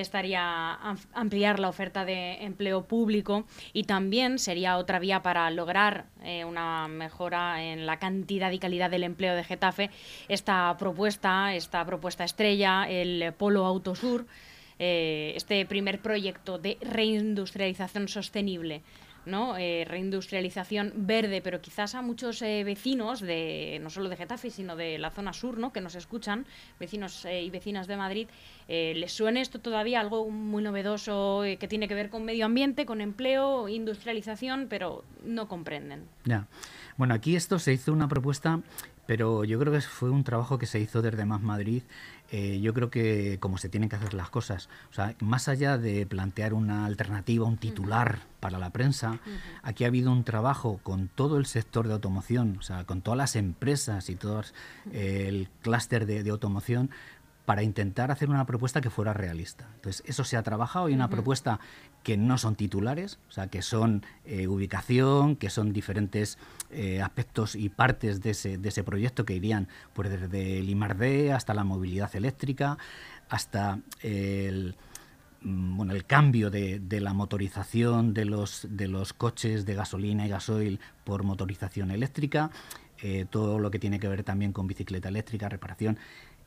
estaría 0.00 0.74
ampliar 1.12 1.58
la 1.58 1.68
oferta 1.68 2.04
de 2.04 2.44
empleo 2.44 2.84
público 2.84 3.44
y 3.72 3.84
también 3.84 4.38
sería 4.38 4.76
otra 4.76 4.98
vía 4.98 5.22
para 5.22 5.50
lograr 5.50 6.06
eh, 6.22 6.44
una 6.44 6.88
mejora 6.88 7.64
en 7.64 7.86
la 7.86 7.98
cantidad 7.98 8.50
y 8.50 8.58
calidad 8.58 8.90
del 8.90 9.04
empleo 9.04 9.34
de 9.34 9.44
Getafe. 9.44 9.90
Esta 10.28 10.76
propuesta, 10.78 11.54
esta 11.54 11.84
propuesta 11.84 12.24
estrella, 12.24 12.88
el 12.88 13.32
Polo 13.32 13.64
Autosur, 13.64 14.26
eh, 14.78 15.32
este 15.34 15.66
primer 15.66 16.00
proyecto 16.00 16.58
de 16.58 16.78
reindustrialización 16.80 18.06
sostenible 18.08 18.82
¿no? 19.26 19.56
Eh, 19.56 19.84
reindustrialización 19.86 20.92
verde, 20.94 21.40
pero 21.42 21.60
quizás 21.60 21.94
a 21.94 22.02
muchos 22.02 22.42
eh, 22.42 22.64
vecinos, 22.64 23.20
de 23.20 23.78
no 23.82 23.90
solo 23.90 24.08
de 24.08 24.16
Getafe, 24.16 24.50
sino 24.50 24.76
de 24.76 24.98
la 24.98 25.10
zona 25.10 25.32
sur, 25.32 25.58
¿no? 25.58 25.72
que 25.72 25.80
nos 25.80 25.94
escuchan, 25.94 26.46
vecinos 26.80 27.24
eh, 27.24 27.42
y 27.42 27.50
vecinas 27.50 27.86
de 27.86 27.96
Madrid, 27.96 28.28
les 28.68 29.12
suene 29.12 29.40
esto 29.40 29.60
todavía 29.60 29.98
algo 29.98 30.28
muy 30.28 30.62
novedoso 30.62 31.40
que 31.58 31.68
tiene 31.68 31.88
que 31.88 31.94
ver 31.94 32.10
con 32.10 32.26
medio 32.26 32.44
ambiente, 32.44 32.84
con 32.84 33.00
empleo, 33.00 33.66
industrialización, 33.66 34.66
pero 34.68 35.04
no 35.24 35.48
comprenden. 35.48 36.04
Ya. 36.24 36.46
Bueno, 36.98 37.14
aquí 37.14 37.34
esto 37.34 37.58
se 37.58 37.72
hizo 37.72 37.94
una 37.94 38.08
propuesta 38.08 38.60
pero 39.08 39.42
yo 39.42 39.58
creo 39.58 39.72
que 39.72 39.80
fue 39.80 40.10
un 40.10 40.22
trabajo 40.22 40.58
que 40.58 40.66
se 40.66 40.80
hizo 40.80 41.00
desde 41.00 41.24
Más 41.24 41.40
Madrid. 41.40 41.82
Eh, 42.30 42.60
yo 42.60 42.74
creo 42.74 42.90
que 42.90 43.38
como 43.40 43.56
se 43.56 43.68
tienen 43.68 43.88
que 43.88 43.96
hacer 43.96 44.12
las 44.14 44.28
cosas, 44.28 44.68
o 44.90 44.94
sea, 44.94 45.14
más 45.20 45.48
allá 45.48 45.78
de 45.78 46.04
plantear 46.06 46.52
una 46.52 46.84
alternativa, 46.84 47.46
un 47.46 47.56
titular 47.56 48.20
para 48.40 48.58
la 48.58 48.70
prensa, 48.70 49.18
aquí 49.62 49.84
ha 49.84 49.86
habido 49.88 50.12
un 50.12 50.24
trabajo 50.24 50.78
con 50.82 51.08
todo 51.08 51.38
el 51.38 51.46
sector 51.46 51.88
de 51.88 51.94
automoción, 51.94 52.56
o 52.58 52.62
sea, 52.62 52.84
con 52.84 53.00
todas 53.00 53.16
las 53.16 53.34
empresas 53.34 54.10
y 54.10 54.14
todo 54.14 54.42
el 54.92 55.48
clúster 55.62 56.06
de 56.06 56.30
automoción 56.30 56.90
para 57.48 57.62
intentar 57.62 58.10
hacer 58.10 58.28
una 58.28 58.44
propuesta 58.44 58.82
que 58.82 58.90
fuera 58.90 59.14
realista. 59.14 59.70
Entonces, 59.76 60.02
eso 60.06 60.22
se 60.22 60.36
ha 60.36 60.42
trabajado 60.42 60.90
y 60.90 60.92
una 60.92 61.08
propuesta 61.08 61.60
que 62.02 62.18
no 62.18 62.36
son 62.36 62.56
titulares, 62.56 63.18
o 63.26 63.32
sea, 63.32 63.46
que 63.46 63.62
son 63.62 64.04
eh, 64.26 64.46
ubicación, 64.46 65.34
que 65.34 65.48
son 65.48 65.72
diferentes 65.72 66.36
eh, 66.70 67.00
aspectos 67.00 67.54
y 67.54 67.70
partes 67.70 68.20
de 68.20 68.32
ese, 68.32 68.58
de 68.58 68.68
ese 68.68 68.84
proyecto 68.84 69.24
que 69.24 69.32
irían 69.32 69.66
pues, 69.94 70.10
desde 70.10 70.58
el 70.58 70.68
IMARD 70.68 71.30
hasta 71.30 71.54
la 71.54 71.64
movilidad 71.64 72.14
eléctrica, 72.14 72.76
hasta 73.30 73.80
el 74.02 74.76
mm, 75.40 75.74
bueno, 75.78 75.94
el 75.94 76.04
cambio 76.04 76.50
de, 76.50 76.82
la 77.00 77.14
motorización 77.14 78.12
de 78.12 78.26
los, 78.26 78.66
de 78.68 78.88
los 78.88 79.14
coches 79.14 79.64
de 79.64 79.74
gasolina 79.74 80.26
y 80.26 80.28
gasoil 80.28 80.80
por 81.02 81.22
motorización 81.22 81.92
eléctrica, 81.92 82.50
eh, 83.00 83.24
todo 83.30 83.58
lo 83.58 83.70
que 83.70 83.78
tiene 83.78 83.98
que 83.98 84.08
ver 84.08 84.22
también 84.22 84.52
con 84.52 84.66
bicicleta 84.66 85.08
eléctrica, 85.08 85.48
reparación 85.48 85.98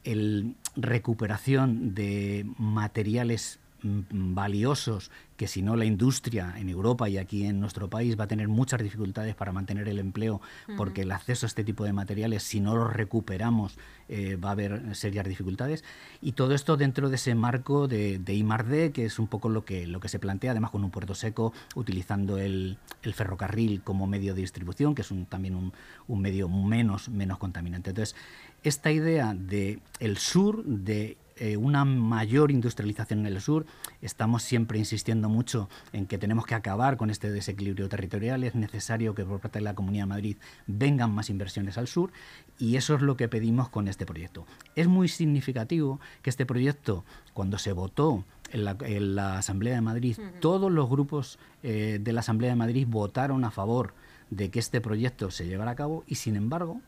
el 0.04 0.56
recuperación 0.76 1.94
de 1.94 2.46
materiales 2.58 3.60
mm, 3.84 4.34
valiosos 4.34 5.12
que 5.42 5.48
si 5.48 5.64
no 5.64 5.76
la 5.76 5.86
industria 5.86 6.54
en 6.58 6.70
Europa 6.70 7.10
y 7.10 7.18
aquí 7.18 7.48
en 7.48 7.60
nuestro 7.60 7.90
país 7.90 8.16
va 8.20 8.26
a 8.26 8.28
tener 8.28 8.48
muchas 8.48 8.80
dificultades 8.84 9.34
para 9.34 9.52
mantener 9.52 9.90
el 9.90 9.98
empleo 9.98 10.40
porque 10.78 11.02
el 11.02 11.12
acceso 11.12 11.48
a 11.48 11.48
este 11.48 11.64
tipo 11.64 11.84
de 11.84 11.94
materiales 11.94 12.44
si 12.44 12.60
no 12.60 12.76
los 12.76 12.94
recuperamos 12.94 13.76
eh, 14.08 14.36
va 14.36 14.50
a 14.50 14.52
haber 14.52 14.96
serias 14.96 15.26
dificultades. 15.28 15.84
Y 16.22 16.34
todo 16.34 16.54
esto 16.54 16.78
dentro 16.78 17.10
de 17.10 17.16
ese 17.16 17.34
marco 17.34 17.88
de, 17.88 18.20
de 18.20 18.92
que 18.94 19.06
es 19.06 19.18
un 19.18 19.26
poco 19.26 19.50
lo 19.50 19.66
que, 19.66 19.88
lo 19.88 20.00
que 20.00 20.10
se 20.10 20.20
plantea 20.20 20.52
además 20.52 20.70
con 20.70 20.84
un 20.84 20.92
puerto 20.92 21.16
seco 21.16 21.54
utilizando 21.74 22.38
el, 22.38 22.78
ferrocarril 23.12 23.82
como 23.82 24.06
medio 24.06 24.36
de 24.36 24.42
distribución 24.42 24.94
que 24.94 25.02
es 25.02 25.10
un, 25.10 25.26
también 25.26 25.56
un, 25.56 25.74
un 26.08 26.22
medio 26.22 26.50
menos, 26.50 27.10
menos 27.10 27.40
contaminante. 27.40 27.90
Entonces 27.90 28.16
esta 28.64 28.92
idea 28.92 29.34
de 29.34 29.80
el 30.00 30.18
sur, 30.18 30.64
de 30.64 31.18
eh, 31.38 31.58
una 31.58 31.86
mayor 31.86 32.52
industrialización 32.52 33.22
en 33.22 33.26
el 33.34 33.42
sur. 33.42 33.66
Estamos 34.04 34.44
siempre 34.44 34.78
insistiendo 34.78 35.28
mucho 35.28 35.70
en 35.92 36.06
que 36.06 36.20
tenemos 36.20 36.46
que 36.46 36.54
acabar 36.54 36.98
con 36.98 37.10
este 37.10 37.32
desequilibrio 37.32 37.90
territorial. 37.90 38.44
Es 38.44 38.54
necesario 38.54 39.16
que 39.16 39.26
por 39.26 39.40
parte 39.40 39.58
de 39.58 39.64
la 39.64 39.74
Comunidad 39.74 40.04
de 40.04 40.10
Madrid 40.10 40.38
vengan 40.68 41.12
más 41.12 41.32
inversiones 41.32 41.80
al 41.80 41.88
sur 41.88 42.12
y 42.60 42.76
eso 42.76 42.94
es 42.94 43.02
lo 43.02 43.18
que 43.18 43.28
pedimos 43.28 43.70
con 43.70 43.88
este 43.88 44.06
proyecto. 44.06 44.46
Es 44.76 44.88
muy 44.88 45.08
significativo 45.08 46.00
que 46.22 46.30
este 46.30 46.46
proyecto, 46.46 47.06
cuando 47.34 47.58
se 47.58 47.72
votó 47.72 48.24
en 48.52 49.16
la, 49.16 49.38
Asamblea 49.38 49.74
de 49.74 49.82
Madrid, 49.82 50.18
todos 50.42 50.72
los 50.72 50.88
grupos 50.90 51.40
eh, 51.64 51.98
de 52.00 52.14
la 52.14 52.20
Asamblea 52.20 52.52
de 52.52 52.58
Madrid 52.58 52.86
votaron 52.88 53.46
a 53.46 53.50
favor 53.50 53.96
de 54.30 54.52
que 54.52 54.60
este 54.60 54.80
proyecto 54.80 55.32
se 55.32 55.48
llevara 55.48 55.72
a 55.72 55.76
cabo 55.76 56.04
y 56.06 56.16
sin 56.16 56.36
embargo 56.36 56.82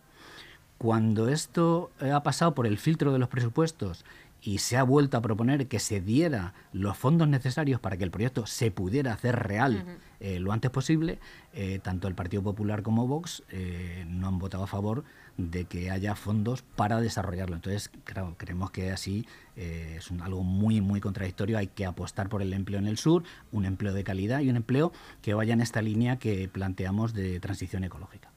cuando 0.78 1.30
esto 1.30 1.92
ha 2.00 2.24
pasado 2.24 2.54
por 2.54 2.68
el 2.68 2.78
filtro 2.78 3.14
de 3.14 3.20
los 3.20 3.30
presupuestos 3.30 4.04
y 4.44 4.58
se 4.58 4.76
ha 4.78 4.84
vuelto 4.84 5.18
a 5.18 5.22
proponer 5.22 5.68
que 5.68 5.80
se 5.80 6.02
diera 6.02 6.54
los 6.74 6.98
fondos 6.98 7.28
necesarios 7.28 7.80
para 7.80 7.98
que 7.98 8.04
el 8.04 8.12
proyecto 8.12 8.46
se 8.46 8.72
pudiera 8.72 9.14
hacer 9.14 9.38
real 9.38 9.86
eh, 10.20 10.40
lo 10.40 10.52
antes 10.52 10.70
posible, 10.70 11.20
eh, 11.54 11.80
tanto 11.82 12.08
el 12.08 12.16
Partido 12.16 12.44
Popular 12.44 12.84
como 12.84 13.08
Vox 13.08 13.44
eh, 13.50 14.06
no 14.08 14.28
han 14.28 14.40
votado 14.40 14.66
a 14.66 14.68
favor 14.68 15.04
de 15.38 15.66
que 15.66 15.90
haya 15.92 16.16
fondos 16.16 16.62
para 16.62 17.00
desarrollarlo. 17.02 17.56
Entonces, 17.56 17.90
claro, 18.04 18.36
creemos 18.38 18.70
que 18.72 18.92
así 18.92 19.26
es 19.56 20.12
algo 20.22 20.44
muy, 20.44 20.80
muy 20.80 21.02
contradictorio. 21.02 21.58
Hay 21.58 21.68
que 21.68 21.86
apostar 21.86 22.30
por 22.30 22.42
el 22.42 22.54
empleo 22.54 22.80
en 22.80 22.88
el 22.88 22.98
sur, 22.98 23.24
un 23.52 23.66
empleo 23.66 23.94
de 23.94 24.04
calidad 24.04 24.42
y 24.42 24.50
un 24.50 24.58
empleo 24.58 24.92
que 25.22 25.34
vaya 25.34 25.54
en 25.54 25.62
esta 25.62 25.82
línea 25.82 26.20
que 26.20 26.48
planteamos 26.48 27.14
de 27.14 27.40
transición 27.40 27.84
ecológica. 27.84 28.30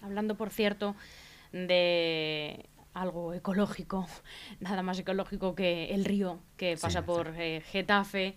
Hablando, 0.00 0.36
por 0.36 0.50
cierto, 0.50 0.94
de 1.52 2.68
algo 2.94 3.32
ecológico, 3.34 4.06
nada 4.60 4.82
más 4.82 4.98
ecológico 4.98 5.54
que 5.54 5.94
el 5.94 6.04
río 6.04 6.40
que 6.56 6.76
pasa 6.80 7.04
por 7.04 7.34
eh, 7.36 7.62
Getafe. 7.70 8.34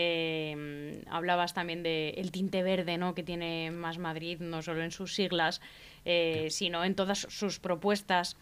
Em, 0.00 1.02
hablabas 1.10 1.54
también 1.54 1.82
del 1.82 2.14
el 2.16 2.30
tinte 2.30 2.62
verde 2.62 2.98
¿no? 2.98 3.16
que 3.16 3.24
tiene 3.24 3.72
Más 3.72 3.98
Madrid, 3.98 4.38
no 4.38 4.62
solo 4.62 4.82
en 4.82 4.92
sus 4.92 5.12
siglas, 5.14 5.60
eh, 6.04 6.48
sino 6.50 6.84
en 6.84 6.94
todas 6.94 7.18
sus 7.18 7.58
propuestas. 7.58 8.36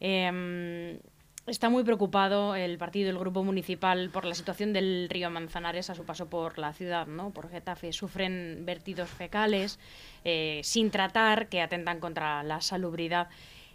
Em, 0.00 0.98
está 1.46 1.68
muy 1.68 1.84
preocupado 1.84 2.54
el 2.54 2.78
partido, 2.78 3.10
el 3.10 3.18
grupo 3.18 3.44
municipal, 3.44 4.10
por 4.10 4.24
la 4.24 4.34
situación 4.34 4.72
del 4.72 5.08
río 5.10 5.30
Manzanares 5.30 5.90
a 5.90 5.94
su 5.94 6.04
paso 6.04 6.26
por 6.26 6.58
la 6.58 6.72
ciudad, 6.72 7.06
¿no? 7.06 7.30
por 7.30 7.50
Getafe. 7.50 7.92
Sufren 7.92 8.62
vertidos 8.64 9.10
fecales 9.10 9.78
eh, 10.24 10.60
sin 10.64 10.90
tratar 10.90 11.48
que 11.48 11.60
atentan 11.60 12.00
contra 12.00 12.42
la 12.42 12.60
salubridad. 12.60 13.28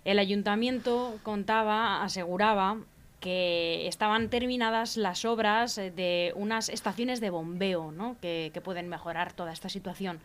El 0.05 0.19
ayuntamiento 0.19 1.19
contaba, 1.23 2.03
aseguraba 2.03 2.77
que 3.19 3.88
estaban 3.88 4.29
terminadas 4.29 4.97
las 4.97 5.25
obras 5.25 5.75
de 5.75 6.31
unas 6.35 6.69
estaciones 6.69 7.19
de 7.19 7.29
bombeo 7.29 7.91
¿no? 7.91 8.15
que, 8.21 8.51
pueden 8.63 8.88
mejorar 8.88 9.33
toda 9.33 9.51
esta 9.51 9.69
situación. 9.69 10.19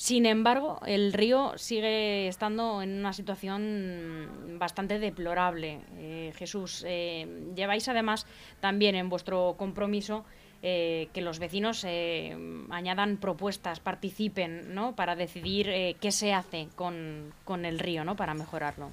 Sin 0.00 0.24
embargo, 0.24 0.80
el 0.86 1.12
río 1.12 1.52
sigue 1.58 2.26
estando 2.26 2.80
en 2.80 3.00
una 3.00 3.12
situación 3.12 4.56
bastante 4.58 4.98
deplorable. 4.98 5.82
Eh, 5.98 6.32
Jesús, 6.36 6.82
eh, 6.88 7.28
lleváis 7.54 7.86
además 7.86 8.24
también 8.60 8.94
en 8.94 9.10
vuestro 9.10 9.56
compromiso 9.58 10.24
eh, 10.62 11.10
que 11.12 11.20
los 11.20 11.38
vecinos 11.38 11.84
eh, 11.86 12.34
añadan 12.70 13.18
propuestas, 13.18 13.78
participen, 13.80 14.74
¿no? 14.74 14.96
Para 14.96 15.16
decidir 15.16 15.68
eh, 15.68 15.96
qué 16.00 16.12
se 16.12 16.32
hace 16.32 16.68
con, 16.76 17.34
con 17.44 17.66
el 17.66 17.78
río, 17.78 18.02
¿no? 18.02 18.16
Para 18.16 18.32
mejorarlo. 18.32 18.88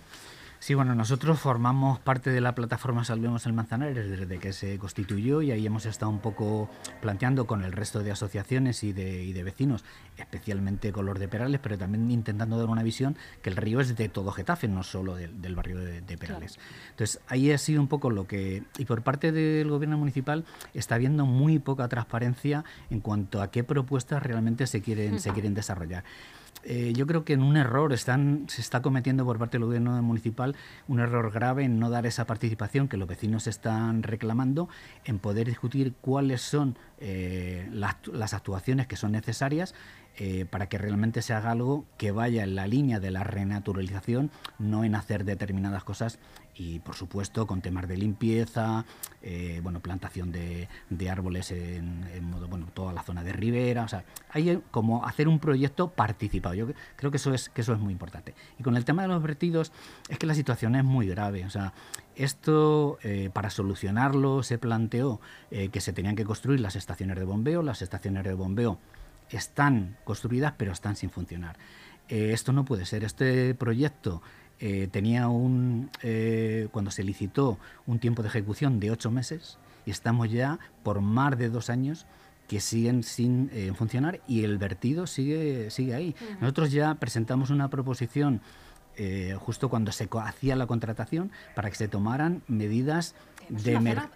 Sí, 0.59 0.73
bueno, 0.73 0.95
nosotros 0.95 1.39
formamos 1.39 1.99
parte 1.99 2.31
de 2.31 2.41
la 2.41 2.55
plataforma 2.55 3.03
Salvemos 3.03 3.45
el 3.45 3.53
Manzanares 3.53 4.09
desde 4.09 4.39
que 4.39 4.53
se 4.53 4.79
constituyó 4.79 5.43
y 5.43 5.51
ahí 5.51 5.65
hemos 5.65 5.85
estado 5.85 6.11
un 6.11 6.19
poco 6.19 6.69
planteando 6.99 7.45
con 7.45 7.63
el 7.63 7.71
resto 7.71 7.99
de 7.99 8.11
asociaciones 8.11 8.83
y 8.83 8.91
de, 8.91 9.43
vecinos, 9.43 9.85
especialmente 10.17 10.91
Color 10.91 11.19
de 11.19 11.27
Perales, 11.27 11.59
pero 11.61 11.77
también 11.77 12.09
intentando 12.09 12.57
dar 12.57 12.69
una 12.69 12.81
visión 12.81 13.15
que 13.43 13.51
el 13.51 13.55
río 13.55 13.79
es 13.79 13.95
de 13.95 14.09
todo 14.09 14.31
Getafe, 14.31 14.67
no 14.67 14.81
solo 14.81 15.15
del 15.15 15.55
barrio 15.55 15.79
de, 15.79 16.17
Perales. 16.17 16.57
Entonces, 16.89 17.21
ahí 17.27 17.51
ha 17.51 17.57
sido 17.59 17.79
un 17.79 17.87
poco 17.87 18.09
lo 18.09 18.25
que... 18.25 18.63
Y 18.79 18.85
por 18.85 19.03
parte 19.03 19.31
del 19.31 19.69
gobierno 19.69 19.97
municipal 19.97 20.43
está 20.73 20.95
habiendo 20.95 21.27
muy 21.27 21.59
poca 21.59 21.87
transparencia 21.87 22.65
en 22.89 22.99
cuanto 22.99 23.41
a 23.41 23.51
qué 23.51 23.63
propuestas 23.63 24.23
realmente 24.23 24.65
se 24.65 24.81
quieren, 24.81 25.19
se 25.19 25.31
quieren 25.31 25.53
desarrollar. 25.53 26.03
Eh, 26.63 26.93
yo 26.95 27.07
creo 27.07 27.23
que 27.23 27.33
en 27.33 27.43
un 27.43 27.55
error 27.55 27.93
están, 27.93 28.45
se 28.47 28.61
está 28.61 28.81
cometiendo 28.81 29.25
por 29.25 29.37
parte 29.37 29.57
del 29.57 29.65
gobierno 29.65 30.01
municipal 30.01 30.55
un 30.87 30.99
error 30.99 31.31
grave 31.31 31.63
en 31.63 31.79
no 31.79 31.89
dar 31.89 32.05
esa 32.05 32.25
participación 32.25 32.87
que 32.87 32.97
los 32.97 33.07
vecinos 33.07 33.47
están 33.47 34.03
reclamando, 34.03 34.67
en 35.05 35.19
poder 35.19 35.47
discutir 35.47 35.93
cuáles 36.01 36.41
son 36.41 36.77
eh, 36.99 37.67
las, 37.71 38.33
actuaciones 38.33 38.87
que 38.87 38.95
son 38.95 39.11
necesarias 39.11 39.75
eh, 40.19 40.45
para 40.49 40.67
que 40.67 40.79
realmente 40.79 41.21
se 41.21 41.33
haga 41.33 41.51
algo 41.51 41.85
que 41.97 42.09
vaya 42.09 42.43
en 42.43 42.55
la 42.55 42.65
línea 42.65 42.99
de 42.99 43.11
la 43.11 43.23
renaturalización, 43.23 44.31
no 44.57 44.83
en 44.83 44.95
hacer 44.95 45.25
determinadas 45.25 45.83
cosas 45.83 46.17
y 46.55 46.79
por 46.79 46.95
supuesto 46.95 47.45
con 47.45 47.61
temas 47.61 47.87
de 47.87 47.97
limpieza, 47.97 48.83
eh, 49.21 49.59
bueno, 49.61 49.79
plantación 49.79 50.31
de, 50.31 50.67
árboles 51.07 51.51
en, 51.51 52.23
modo, 52.23 52.47
bueno, 52.47 52.65
toda 52.73 52.93
la 52.93 53.03
zona 53.03 53.23
de 53.23 53.31
ribera, 53.31 53.83
o 53.83 53.87
sea, 53.87 54.05
hay 54.31 54.59
como 54.71 55.05
hacer 55.05 55.27
un 55.27 55.37
proyecto 55.37 55.91
participado. 55.91 56.55
Yo 56.55 56.65
creo 56.95 57.11
que 57.11 57.17
eso 57.17 57.31
es 57.31 57.49
que 57.49 57.61
eso 57.61 57.73
es 57.73 57.79
muy 57.79 57.93
importante. 57.93 58.33
Y 58.57 58.63
con 58.63 58.75
el 58.75 58.85
tema 58.85 59.03
de 59.03 59.09
los 59.09 59.21
vertidos 59.21 59.71
es 60.09 60.17
que 60.17 60.25
la 60.25 60.33
situación 60.33 60.75
es 60.75 60.83
muy 60.83 61.05
grave, 61.07 61.45
o 61.45 61.51
sea, 61.51 61.73
esto 62.15 62.97
eh, 63.03 63.29
para 63.31 63.51
solucionarlo 63.51 64.41
se 64.41 64.57
planteó 64.57 65.21
que 65.51 65.79
se 65.79 65.93
tenían 65.93 66.15
que 66.15 66.25
construir 66.25 66.59
las 66.59 66.75
estaciones 66.75 67.17
de 67.17 67.23
bombeo, 67.23 67.61
las 67.61 67.83
estaciones 67.83 68.23
de 68.23 68.33
bombeo 68.33 68.79
están 69.29 69.97
construidas 70.03 70.53
pero 70.57 70.71
están 70.71 70.95
sin 70.95 71.09
funcionar. 71.09 71.57
esto 72.07 72.53
no 72.53 72.65
puede 72.65 72.85
ser. 72.85 73.03
Este 73.03 73.53
proyecto 73.55 74.21
eh, 74.59 74.87
tenía 74.91 75.27
un, 75.27 75.91
eh, 76.01 76.67
cuando 76.71 76.89
se 76.89 77.03
licitó 77.03 77.59
un 77.85 77.99
tiempo 77.99 78.23
de 78.23 78.29
ejecución 78.29 78.79
de 78.79 78.89
ocho 78.89 79.11
meses 79.11 79.59
y 79.85 79.91
estamos 79.91 80.31
ya 80.31 80.59
por 80.81 81.01
más 81.01 81.37
de 81.37 81.49
dos 81.49 81.69
años 81.69 82.07
que 82.47 82.59
siguen 82.59 83.03
sin 83.03 83.51
eh, 83.53 83.71
funcionar 83.75 84.21
y 84.27 84.43
el 84.43 84.57
vertido 84.57 85.05
sigue, 85.05 85.69
sigue 85.69 85.93
ahí. 85.93 86.15
Nosotros 86.41 86.71
ya 86.71 86.95
presentamos 86.95 87.49
una 87.49 87.69
proposición 87.69 88.41
justo 89.37 89.69
cuando 89.69 89.91
se 89.91 90.09
hacía 90.11 90.55
la 90.55 90.65
contratación 90.65 91.31
para 91.53 91.69
que 91.69 91.75
se 91.75 91.87
tomaran 91.87 92.41
medidas 92.47 93.13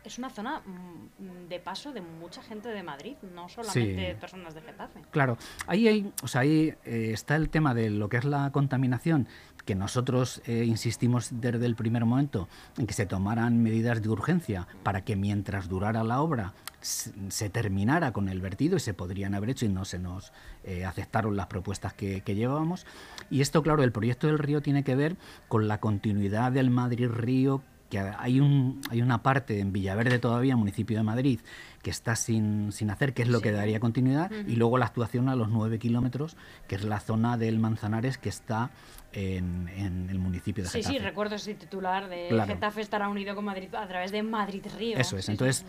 es, 0.03 0.17
una 0.17 0.29
zona, 0.29 0.59
mm, 0.59 1.47
de 1.47 1.59
paso 1.59 1.91
de 1.91 2.01
mucha 2.01 2.41
gente 2.41 2.69
de 2.69 2.83
Madrid, 2.83 3.15
no 3.33 3.47
solamente 3.49 4.15
personas 4.15 4.53
de 4.53 4.61
Getafe. 4.61 5.01
Claro, 5.11 5.37
ahí, 5.67 5.87
hay, 5.87 6.13
o 6.23 6.27
sea, 6.27 6.41
ahí 6.41 6.73
eh, 6.85 7.11
está 7.13 7.35
el 7.35 7.49
tema 7.49 7.73
de 7.73 7.89
lo 7.89 8.09
que 8.09 8.17
es 8.17 8.25
la 8.25 8.51
contaminación, 8.51 9.27
que 9.65 9.75
nosotros 9.75 10.41
eh, 10.45 10.63
insistimos 10.65 11.29
desde 11.31 11.65
el 11.65 11.75
primer 11.75 12.05
momento 12.05 12.47
en 12.77 12.87
que 12.87 12.93
se 12.93 13.05
tomaran 13.05 13.61
medidas 13.61 14.01
de 14.01 14.09
urgencia 14.09 14.67
para 14.83 15.03
que 15.03 15.15
mientras 15.15 15.69
durara 15.69 16.03
la 16.03 16.21
obra 16.21 16.53
se, 16.81 17.49
terminara 17.49 18.11
con 18.11 18.27
el 18.27 18.41
vertido 18.41 18.77
y 18.77 18.79
se 18.79 18.93
podrían 18.93 19.35
haber 19.35 19.51
hecho 19.51 19.65
y 19.65 19.69
no 19.69 19.85
se 19.85 19.99
nos 19.99 20.33
eh, 20.63 20.83
aceptaron 20.83 21.35
las 21.35 21.47
propuestas 21.47 21.93
que, 21.93 22.21
que, 22.21 22.33
llevábamos. 22.33 22.87
Y 23.29 23.41
esto, 23.41 23.61
claro, 23.61 23.83
el 23.83 23.91
proyecto 23.91 24.27
del 24.27 24.39
río 24.39 24.61
tiene 24.61 24.83
que 24.83 24.95
ver 24.95 25.15
con 25.47 25.67
la 25.67 25.79
continuidad 25.79 26.51
del 26.51 26.71
Madrid-Río 26.71 27.61
que 27.91 27.99
hay, 27.99 28.39
un, 28.39 28.81
hay 28.89 29.03
una 29.03 29.21
parte 29.21 29.59
en 29.59 29.71
Villaverde 29.71 30.17
todavía, 30.17 30.55
municipio 30.55 30.97
de 30.97 31.03
Madrid, 31.03 31.39
que 31.83 31.91
está 31.91 32.15
sin, 32.15 32.71
sin 32.71 32.89
hacer, 32.89 33.13
que 33.13 33.21
es 33.21 33.27
lo 33.27 33.41
que 33.41 33.51
daría 33.51 33.79
continuidad, 33.79 34.31
y 34.31 34.55
luego 34.55 34.79
la 34.79 34.85
actuación 34.85 35.29
a 35.29 35.35
los 35.35 35.49
nueve 35.49 35.77
kilómetros, 35.77 36.37
que 36.67 36.75
es 36.75 36.83
la 36.83 36.99
zona 36.99 37.37
del 37.37 37.59
Manzanares 37.59 38.17
que 38.17 38.29
está 38.29 38.71
en, 39.11 39.67
en 39.67 40.09
el 40.09 40.17
municipio 40.17 40.63
de 40.63 40.69
Getafe. 40.69 40.93
Sí, 40.93 40.99
sí, 40.99 41.03
recuerdo 41.03 41.35
ese 41.35 41.53
titular 41.53 42.09
de 42.09 42.29
Getafe 42.47 42.81
estará 42.81 43.09
unido 43.09 43.35
con 43.35 43.45
Madrid 43.45 43.73
a 43.75 43.87
través 43.87 44.11
de 44.11 44.23
Madrid 44.23 44.65
Río. 44.77 44.97
Eso 44.97 45.17
es, 45.17 45.27
entonces 45.27 45.65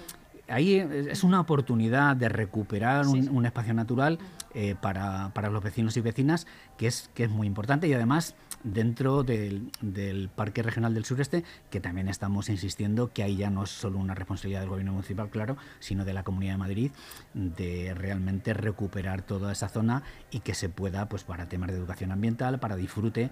ahí 0.48 0.76
es 0.76 1.24
una 1.24 1.40
oportunidad 1.40 2.16
de 2.16 2.28
recuperar 2.28 3.06
un, 3.06 3.46
espacio 3.46 3.74
natural 3.74 4.18
eh, 4.54 4.74
para, 4.80 5.30
para, 5.34 5.50
los 5.50 5.62
vecinos 5.62 5.96
y 5.96 6.00
vecinas 6.00 6.46
que 6.76 6.86
es, 6.86 7.10
que 7.14 7.24
es 7.24 7.30
muy 7.30 7.46
importante. 7.46 7.88
Y 7.88 7.94
además 7.94 8.34
dentro 8.64 9.22
del, 9.22 9.70
del, 9.80 10.28
Parque 10.28 10.62
Regional 10.62 10.94
del 10.94 11.04
Sureste, 11.04 11.44
que 11.70 11.80
también 11.80 12.08
estamos 12.08 12.48
insistiendo 12.48 13.12
que 13.12 13.22
ahí 13.22 13.36
ya 13.36 13.50
no 13.50 13.64
es 13.64 13.70
solo 13.70 13.98
una 13.98 14.14
responsabilidad 14.14 14.60
del 14.60 14.68
Gobierno 14.68 14.92
Municipal, 14.92 15.30
claro, 15.30 15.56
sino 15.80 16.04
de 16.04 16.12
la 16.12 16.22
Comunidad 16.22 16.52
de 16.52 16.58
Madrid, 16.58 16.90
de 17.34 17.94
realmente 17.94 18.54
recuperar 18.54 19.22
toda 19.22 19.52
esa 19.52 19.68
zona 19.68 20.02
y 20.30 20.40
que 20.40 20.54
se 20.54 20.68
pueda, 20.68 21.08
pues 21.08 21.24
para 21.24 21.48
temas 21.48 21.70
de 21.70 21.76
educación 21.76 22.12
ambiental, 22.12 22.60
para 22.60 22.76
disfrute, 22.76 23.30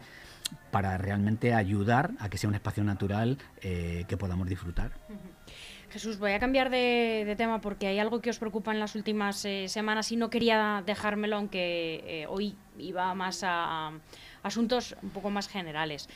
para 0.71 0.99
realmente 0.99 1.55
ayudar 1.55 2.13
a 2.19 2.29
que 2.29 2.39
sea 2.39 2.49
un 2.49 2.55
espacio 2.55 2.83
natural 2.85 3.39
eh, 3.63 4.05
que 4.09 4.17
podamos 4.17 4.49
disfrutar. 4.49 4.93
Jesús, 5.91 6.19
voy 6.19 6.33
a 6.33 6.39
cambiar 6.39 6.71
de, 6.71 7.35
tema 7.37 7.61
porque 7.61 7.89
hay 7.89 7.99
algo 7.99 8.21
que 8.21 8.31
os 8.31 8.39
preocupa 8.39 8.73
en 8.73 8.79
las 8.79 8.95
últimas 8.95 9.45
eh, 9.45 9.69
semanas 9.69 10.13
y 10.13 10.17
no 10.17 10.31
quería 10.31 10.85
dejármelo, 10.87 11.37
aunque 11.37 12.05
eh, 12.07 12.27
hoy 12.29 12.55
iba 12.79 13.13
más 13.15 13.43
a, 13.43 13.93
asuntos 14.43 14.97
un 15.03 15.11
poco 15.11 15.31
más 15.31 15.49
generales. 15.49 16.09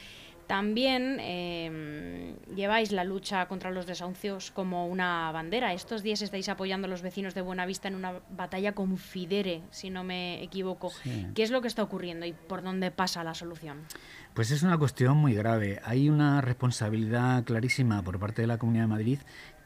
También 0.47 1.19
em, 1.21 2.37
lleváis 2.55 2.93
la 2.93 3.03
lucha 3.03 3.47
contra 3.47 3.71
los 3.71 3.87
desahucios 3.87 4.51
como 4.51 4.87
una 4.89 5.33
bandera. 5.33 5.73
Estos 5.73 6.03
días 6.03 6.21
estáis 6.21 6.49
apoyando 6.51 6.87
a 6.87 6.91
los 6.91 7.01
vecinos 7.01 7.35
de 7.35 7.41
Buenavista 7.41 7.89
en 7.89 7.95
una 7.95 8.21
batalla 8.31 8.73
con 8.73 8.99
Fidere, 8.99 9.63
si 9.71 9.89
no 9.89 10.05
me 10.05 10.43
equivoco. 10.43 10.93
¿Qué 11.35 11.43
es 11.43 11.51
lo 11.51 11.63
que 11.63 11.69
está 11.69 11.83
ocurriendo 11.83 12.27
y 12.27 12.35
por 12.35 12.63
dónde 12.63 12.91
pasa 12.91 13.25
la 13.25 13.33
solución? 13.33 13.87
Pues 14.35 14.51
es 14.51 14.63
una 14.63 14.77
cuestión 14.77 15.17
muy 15.17 15.33
grave. 15.33 15.81
Hay 15.85 16.11
una 16.11 16.41
responsabilidad 16.43 17.45
clarísima 17.45 18.03
por 18.03 18.19
parte 18.19 18.43
de 18.43 18.49
la 18.49 18.59
Comunidad 18.59 18.85
de 18.85 18.89
Madrid 18.89 19.19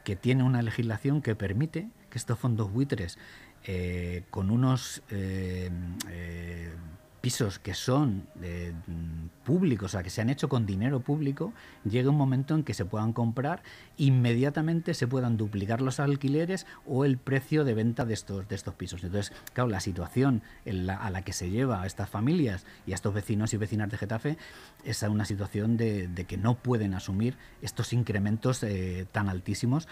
que 0.09 0.15
tiene 0.15 0.41
una 0.41 0.63
legislación 0.63 1.21
que 1.21 1.35
permite 1.35 1.87
que 2.09 2.17
estos 2.17 2.39
fondos 2.39 2.73
buitres 2.73 3.19
eh, 3.63 4.23
con 4.31 4.49
unos 4.49 5.03
eh, 5.11 5.69
eh, 6.09 6.73
pisos 7.21 7.59
que 7.59 7.73
son 7.73 8.27
mm, 8.35 9.45
públicos, 9.45 9.85
o 9.85 9.91
sea, 9.91 10.03
que 10.03 10.09
se 10.09 10.21
han 10.21 10.29
hecho 10.29 10.49
con 10.49 10.65
dinero 10.65 11.01
público, 11.01 11.53
llegue 11.83 12.07
un 12.07 12.17
momento 12.17 12.55
en 12.55 12.63
que 12.63 12.73
se 12.73 12.85
puedan 12.85 13.13
comprar, 13.13 13.61
inmediatamente 13.97 14.93
se 14.93 15.07
puedan 15.07 15.37
duplicar 15.37 15.81
los 15.81 15.99
alquileres 15.99 16.65
o 16.85 17.05
el 17.05 17.17
precio 17.17 17.63
de 17.63 17.73
venta 17.73 18.05
de 18.05 18.13
estos, 18.13 18.47
de 18.47 18.55
estos 18.55 18.73
pisos. 18.75 19.03
Entonces, 19.03 19.35
claro, 19.53 19.69
la 19.69 19.79
situación 19.79 20.41
a 20.65 21.09
la 21.09 21.21
que 21.23 21.33
se 21.33 21.49
lleva 21.49 21.81
a 21.81 21.85
estas 21.85 22.09
familias 22.09 22.65
y 22.85 22.93
a 22.93 22.95
estos 22.95 23.13
vecinos 23.13 23.53
y 23.53 23.57
vecinas 23.57 23.89
de 23.89 23.97
Getafe 23.97 24.37
es 24.83 25.03
una 25.03 25.25
situación 25.25 25.77
de, 25.77 26.25
que 26.27 26.37
no 26.37 26.55
pueden 26.55 26.93
asumir 26.93 27.37
estos 27.61 27.93
incrementos 27.93 28.63
eh, 28.63 29.07
tan 29.11 29.29
altísimos 29.29 29.87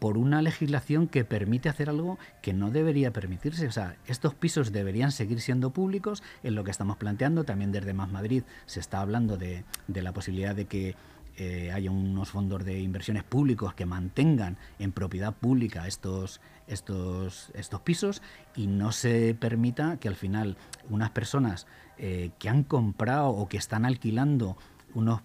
por 0.00 0.16
una 0.18 0.42
legislación 0.42 1.06
que 1.06 1.24
permite 1.24 1.68
hacer 1.68 1.90
algo 1.90 2.18
que 2.42 2.52
no 2.52 2.70
debería 2.70 3.12
permitirse. 3.12 3.68
O 3.68 3.72
sea, 3.72 3.96
estos 4.06 4.34
pisos 4.34 4.72
deberían 4.72 5.12
seguir 5.12 5.40
siendo 5.40 5.70
públicos, 5.70 6.22
en 6.42 6.56
lo 6.56 6.64
que 6.64 6.72
estamos 6.72 6.96
planteando. 6.96 7.44
También 7.44 7.70
desde 7.70 7.92
Más 7.92 8.10
Madrid 8.10 8.42
se 8.66 8.80
está 8.80 9.00
hablando 9.00 9.36
de, 9.36 9.62
la 9.86 10.12
posibilidad 10.12 10.56
de 10.56 10.64
que 10.64 10.96
eh, 11.36 11.70
haya 11.70 11.90
unos 11.90 12.30
fondos 12.30 12.64
de 12.64 12.80
inversiones 12.80 13.22
públicos 13.24 13.74
que 13.74 13.86
mantengan 13.86 14.56
en 14.78 14.90
propiedad 14.90 15.34
pública 15.34 15.86
estos, 15.86 16.40
estos, 16.66 17.52
estos 17.54 17.80
pisos 17.82 18.22
y 18.56 18.66
no 18.66 18.92
se 18.92 19.34
permita 19.38 19.98
que 19.98 20.08
al 20.08 20.16
final 20.16 20.56
unas 20.88 21.10
personas 21.10 21.66
eh, 21.98 22.30
que 22.38 22.48
han 22.48 22.64
comprado 22.64 23.28
o 23.28 23.48
que 23.48 23.58
están 23.58 23.84
alquilando 23.84 24.56
unos, 24.94 25.22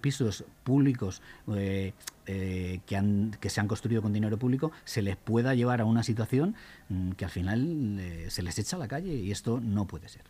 pisos 0.00 0.44
públicos 0.62 1.22
eh, 1.54 1.92
eh, 2.26 2.80
que, 2.86 2.96
han, 2.96 3.36
que 3.40 3.50
se 3.50 3.60
han 3.60 3.68
construido 3.68 4.02
con 4.02 4.12
dinero 4.12 4.38
público, 4.38 4.72
se 4.84 5.02
les 5.02 5.16
pueda 5.16 5.54
llevar 5.54 5.80
a 5.80 5.84
una 5.84 6.02
situación 6.02 6.54
mm, 6.88 7.12
que 7.12 7.24
al 7.24 7.30
final 7.30 7.98
eh, 7.98 8.30
se 8.30 8.42
les 8.42 8.58
echa 8.58 8.76
a 8.76 8.78
la 8.78 8.88
calle 8.88 9.14
y 9.14 9.30
esto 9.30 9.60
no 9.60 9.86
puede 9.86 10.08
ser. 10.08 10.22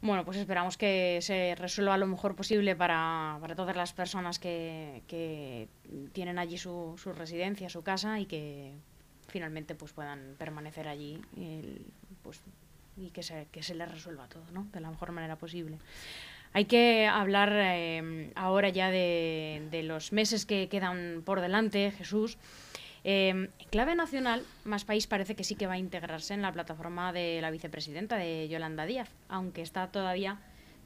Bueno, 0.00 0.24
pues 0.24 0.36
esperamos 0.36 0.76
que 0.76 1.20
se 1.22 1.54
resuelva 1.54 1.96
lo 1.96 2.08
mejor 2.08 2.34
posible 2.34 2.74
para, 2.74 3.38
para 3.40 3.54
todas 3.54 3.76
las 3.76 3.92
personas 3.92 4.40
que, 4.40 5.02
que 5.06 5.68
tienen 6.12 6.38
allí 6.38 6.58
su, 6.58 6.94
su, 6.96 7.12
residencia, 7.12 7.68
su 7.68 7.82
casa 7.82 8.18
y 8.18 8.26
que 8.26 8.72
finalmente 9.28 9.76
pues 9.76 9.92
puedan 9.92 10.34
permanecer 10.38 10.88
allí 10.88 11.20
pues, 12.22 12.42
y 12.96 13.10
que 13.10 13.22
se, 13.22 13.46
que 13.50 13.62
se 13.62 13.74
les 13.74 13.90
resuelva 13.90 14.28
todo 14.28 14.44
¿no? 14.52 14.66
de 14.72 14.80
la 14.80 14.90
mejor 14.90 15.12
manera 15.12 15.36
posible. 15.36 15.78
Hay 16.54 16.66
que 16.66 17.06
hablar 17.06 17.50
eh, 17.54 18.30
ahora 18.34 18.68
ya 18.68 18.90
de, 18.90 19.82
los 19.84 20.12
meses 20.12 20.44
que 20.44 20.68
quedan 20.68 21.22
por 21.24 21.40
delante, 21.40 21.90
Jesús. 21.92 22.36
Eh, 23.04 23.48
clave 23.70 23.94
nacional, 23.94 24.44
Más 24.64 24.84
País 24.84 25.06
parece 25.06 25.34
que 25.34 25.44
sí 25.44 25.54
que 25.54 25.66
va 25.66 25.74
a 25.74 25.78
integrarse 25.78 26.34
en 26.34 26.42
la 26.42 26.52
plataforma 26.52 27.12
de 27.12 27.40
la 27.40 27.50
vicepresidenta 27.50 28.16
de 28.16 28.48
Yolanda 28.48 28.86
Díaz, 28.86 29.08
aunque 29.28 29.62
está 29.62 29.88
todavía 29.88 30.38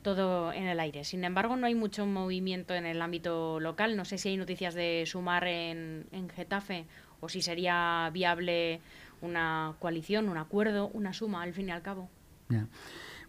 todo 0.03 0.53
en 0.53 0.69
el 0.69 0.79
aire. 0.79 1.03
Sin 1.03 1.25
embargo, 1.25 1.57
no 1.57 1.67
hay 1.67 1.75
mucho 1.75 2.07
movimiento 2.07 2.75
en 2.75 2.87
el 2.87 3.03
ámbito 3.03 3.59
local. 3.59 3.97
No 3.97 4.05
sé 4.05 4.19
si 4.19 4.29
hay 4.29 4.37
noticias 4.37 4.75
de 4.75 5.03
sumar 5.05 5.49
en, 5.49 6.07
Getafe 6.35 6.87
o 7.21 7.29
si 7.29 7.43
sería 7.43 8.09
viable 8.13 8.81
una 9.21 9.75
coalición, 9.81 10.29
un 10.29 10.39
acuerdo, 10.39 10.89
una 10.95 11.13
suma, 11.13 11.43
al 11.43 11.55
fin 11.55 11.71
y 11.71 11.73
al 11.73 11.83
cabo. 11.83 12.09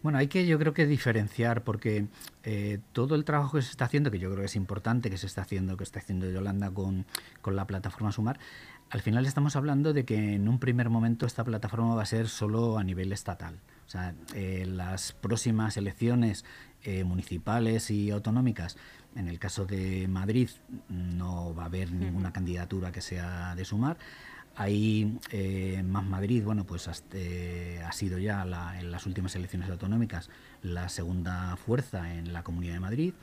Bueno, 0.02 0.18
hay 0.18 0.28
que 0.28 0.46
yo 0.46 0.58
creo 0.58 0.74
que 0.74 0.86
diferenciar 0.86 1.64
porque 1.64 2.06
eh, 2.44 2.78
todo 2.92 3.14
el 3.14 3.24
trabajo 3.24 3.56
que 3.56 3.62
se 3.62 3.70
está 3.70 3.86
haciendo, 3.86 4.10
que 4.10 4.18
yo 4.18 4.28
creo 4.30 4.40
que 4.40 4.46
es 4.46 4.56
importante 4.56 5.10
que 5.10 5.18
se 5.18 5.26
está 5.26 5.42
haciendo, 5.42 5.76
que 5.76 5.84
está 5.84 5.98
haciendo 5.98 6.30
Yolanda 6.30 6.70
con, 6.70 7.04
con 7.40 7.56
la 7.56 7.66
plataforma 7.66 8.12
Sumar, 8.12 8.38
al 8.90 9.02
final 9.02 9.26
estamos 9.26 9.54
hablando 9.56 9.92
de 9.92 10.04
que 10.04 10.34
en 10.34 10.48
un 10.48 10.58
primer 10.58 10.88
momento 10.88 11.26
esta 11.26 11.44
plataforma 11.44 11.94
va 11.94 12.02
a 12.02 12.06
ser 12.06 12.28
solo 12.28 12.78
a 12.78 12.84
nivel 12.84 13.12
estatal. 13.12 13.58
O 13.86 13.90
sea, 13.90 14.14
eh, 14.34 14.64
las 14.66 15.12
próximas 15.12 15.76
elecciones 15.76 16.44
eh, 16.84 17.04
municipales 17.04 17.90
y 17.90 18.10
autonómicas, 18.10 18.76
en 19.16 19.28
el 19.28 19.38
caso 19.38 19.66
de 19.66 20.06
Madrid, 20.08 20.48
no 20.88 21.54
va 21.54 21.64
a 21.64 21.66
haber 21.66 21.92
ninguna 21.92 22.32
candidatura 22.32 22.92
que 22.92 23.00
sea 23.00 23.54
de 23.54 23.64
Sumar. 23.64 23.98
Ahí 24.58 25.16
eh, 25.30 25.84
Más 25.86 26.04
Madrid, 26.04 26.42
bueno, 26.42 26.64
pues 26.64 26.90
eh, 27.12 27.80
ha 27.86 27.92
sido 27.92 28.18
ya 28.18 28.42
en 28.76 28.90
las 28.90 29.06
últimas 29.06 29.36
elecciones 29.36 29.70
autonómicas 29.70 30.30
la 30.62 30.88
segunda 30.88 31.54
fuerza 31.54 32.12
en 32.12 32.32
la 32.32 32.42
Comunidad 32.42 32.74
de 32.74 32.80
Madrid. 32.80 33.14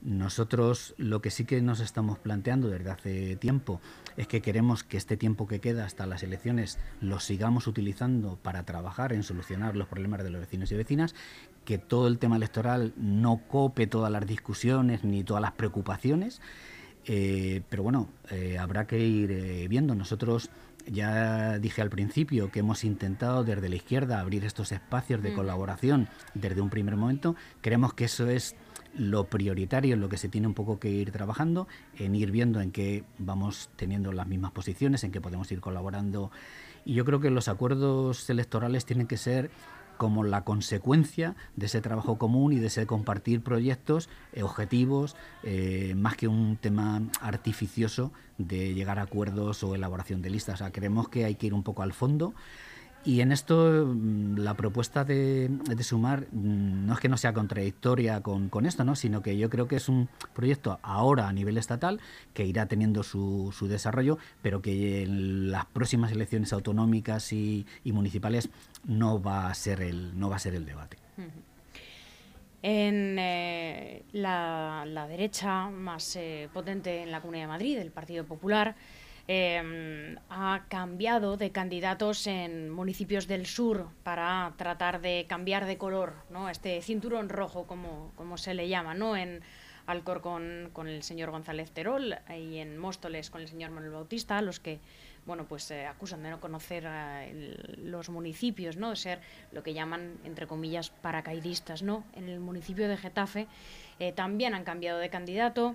Nosotros 0.00 0.94
lo 0.96 1.20
que 1.20 1.32
sí 1.32 1.44
que 1.44 1.60
nos 1.60 1.80
estamos 1.80 2.20
planteando 2.20 2.68
desde 2.68 2.90
hace 2.90 3.34
tiempo 3.34 3.80
es 4.16 4.28
que 4.28 4.40
queremos 4.40 4.84
que 4.84 4.96
este 4.96 5.16
tiempo 5.16 5.48
que 5.48 5.58
queda 5.60 5.84
hasta 5.84 6.06
las 6.06 6.22
elecciones 6.22 6.78
lo 7.00 7.18
sigamos 7.18 7.66
utilizando 7.66 8.38
para 8.40 8.62
trabajar 8.62 9.12
en 9.12 9.24
solucionar 9.24 9.74
los 9.74 9.88
problemas 9.88 10.22
de 10.22 10.30
los 10.30 10.40
vecinos 10.40 10.70
y 10.70 10.76
vecinas, 10.76 11.16
que 11.64 11.78
todo 11.78 12.06
el 12.06 12.20
tema 12.20 12.36
electoral 12.36 12.92
no 12.96 13.42
cope 13.48 13.88
todas 13.88 14.12
las 14.12 14.24
discusiones 14.24 15.02
ni 15.02 15.24
todas 15.24 15.42
las 15.42 15.50
preocupaciones. 15.50 16.40
Eh, 17.08 17.62
pero 17.68 17.82
bueno, 17.82 18.08
habrá 18.58 18.86
que 18.86 18.98
ir 18.98 19.68
viendo. 19.68 19.94
Nosotros 19.94 20.50
ya 20.86 21.58
dije 21.58 21.82
al 21.82 21.90
principio 21.90 22.50
que 22.50 22.60
hemos 22.60 22.84
intentado 22.84 23.44
desde 23.44 23.68
la 23.68 23.76
izquierda 23.76 24.20
abrir 24.20 24.44
estos 24.44 24.72
espacios 24.72 25.22
de 25.22 25.34
colaboración 25.34 26.08
desde 26.34 26.60
un 26.60 26.70
primer 26.70 26.96
momento. 26.96 27.36
Creemos 27.60 27.94
que 27.94 28.04
eso 28.04 28.28
es 28.28 28.56
lo 28.96 29.24
prioritario, 29.24 29.94
en 29.94 30.00
lo 30.00 30.08
que 30.08 30.16
se 30.16 30.28
tiene 30.28 30.46
un 30.46 30.54
poco 30.54 30.78
que 30.78 30.88
ir 30.88 31.10
trabajando, 31.12 31.68
en 31.98 32.14
ir 32.14 32.30
viendo 32.30 32.60
en 32.60 32.72
qué 32.72 33.04
vamos 33.18 33.68
teniendo 33.76 34.12
las 34.12 34.26
mismas 34.26 34.52
posiciones, 34.52 35.04
en 35.04 35.12
qué 35.12 35.20
podemos 35.20 35.50
ir 35.52 35.60
colaborando. 35.60 36.30
Y 36.84 36.94
yo 36.94 37.04
creo 37.04 37.20
que 37.20 37.30
los 37.30 37.48
acuerdos 37.48 38.28
electorales 38.30 38.86
tienen 38.86 39.06
que 39.06 39.16
ser 39.16 39.50
como 39.96 40.24
la 40.24 40.44
consecuencia 40.44 41.34
de 41.56 41.66
ese 41.66 41.80
trabajo 41.80 42.16
común 42.18 42.52
y 42.52 42.58
de 42.58 42.68
ese 42.68 42.86
compartir 42.86 43.42
proyectos, 43.42 44.08
eh, 44.32 44.42
objetivos, 44.42 45.16
eh, 45.42 45.94
más 45.96 46.16
que 46.16 46.28
un 46.28 46.56
tema 46.56 47.02
artificioso 47.20 48.12
de 48.38 48.74
llegar 48.74 48.98
a 48.98 49.02
acuerdos 49.02 49.62
o 49.62 49.74
elaboración 49.74 50.22
de 50.22 50.30
listas. 50.30 50.56
O 50.56 50.58
sea, 50.58 50.72
creemos 50.72 51.08
que 51.08 51.24
hay 51.24 51.34
que 51.34 51.46
ir 51.46 51.54
un 51.54 51.62
poco 51.62 51.82
al 51.82 51.92
fondo. 51.92 52.34
Y 53.06 53.20
en 53.20 53.30
esto 53.30 53.86
mm, 53.86 54.38
la 54.38 54.54
propuesta 54.54 55.04
de, 55.04 55.48
sumar 55.80 56.26
mm, 56.32 56.86
no 56.86 56.94
es 56.94 56.98
que 56.98 57.08
no 57.08 57.16
sea 57.16 57.32
contradictoria 57.32 58.20
con, 58.20 58.66
esto, 58.66 58.84
¿no? 58.84 58.96
sino 58.96 59.22
que 59.22 59.38
yo 59.38 59.48
creo 59.48 59.68
que 59.68 59.76
es 59.76 59.88
un 59.88 60.08
proyecto 60.34 60.80
ahora 60.82 61.28
a 61.28 61.32
nivel 61.32 61.56
estatal 61.56 62.00
que 62.34 62.44
irá 62.44 62.66
teniendo 62.66 63.04
su, 63.04 63.54
desarrollo, 63.68 64.18
pero 64.42 64.60
que 64.60 65.04
en 65.04 65.52
las 65.52 65.66
próximas 65.66 66.10
elecciones 66.10 66.52
autonómicas 66.52 67.32
y, 67.32 67.64
municipales 67.84 68.50
no 68.84 69.22
va 69.22 69.48
a 69.48 69.54
ser 69.54 69.80
el, 69.80 70.18
no 70.18 70.28
va 70.28 70.36
a 70.36 70.40
ser 70.40 70.54
el 70.54 70.66
debate. 70.66 70.98
En 72.62 73.16
eh, 73.18 74.02
la, 74.12 75.06
derecha 75.08 75.70
más 75.70 76.16
eh, 76.16 76.48
potente 76.52 77.02
en 77.02 77.12
la 77.12 77.20
Comunidad 77.20 77.44
de 77.44 77.48
Madrid, 77.48 77.78
el 77.78 77.92
Partido 77.92 78.24
Popular, 78.24 78.74
Em, 79.28 80.16
ha 80.30 80.66
cambiado 80.68 81.36
de 81.36 81.50
candidatos 81.50 82.28
en 82.28 82.70
municipios 82.70 83.26
del 83.26 83.46
sur 83.46 83.88
para 84.04 84.54
tratar 84.56 85.00
de 85.00 85.26
cambiar 85.28 85.66
de 85.66 85.78
color, 85.78 86.14
¿no? 86.30 86.48
Este 86.48 86.80
cinturón 86.80 87.28
rojo, 87.28 87.66
como, 87.66 88.12
como 88.14 88.38
se 88.38 88.54
le 88.54 88.68
llama, 88.68 88.94
¿no? 88.94 89.16
En 89.16 89.42
Alcor 89.86 90.20
con, 90.20 90.70
el 90.86 91.02
señor 91.02 91.32
González 91.32 91.72
Terol 91.72 92.16
y 92.28 92.58
en 92.58 92.78
Móstoles 92.78 93.30
con 93.30 93.40
el 93.40 93.48
señor 93.48 93.70
Manuel 93.70 93.92
Bautista, 93.92 94.40
los 94.42 94.60
que 94.60 94.78
bueno, 95.26 95.44
pues 95.44 95.68
eh, 95.72 95.86
acusan 95.86 96.22
de 96.22 96.30
no 96.30 96.38
conocer 96.38 96.88
los 97.78 98.08
municipios, 98.08 98.76
¿no? 98.76 98.90
De 98.90 98.96
ser 98.96 99.20
lo 99.50 99.64
que 99.64 99.74
llaman, 99.74 100.18
entre 100.24 100.46
comillas, 100.46 100.90
paracaidistas, 100.90 101.82
¿no? 101.82 102.04
En 102.14 102.28
el 102.28 102.38
municipio 102.38 102.88
de 102.88 102.96
Getafe 102.96 103.48
eh, 103.98 104.12
también 104.12 104.54
han 104.54 104.62
cambiado 104.62 105.00
de 105.00 105.10
candidato. 105.10 105.74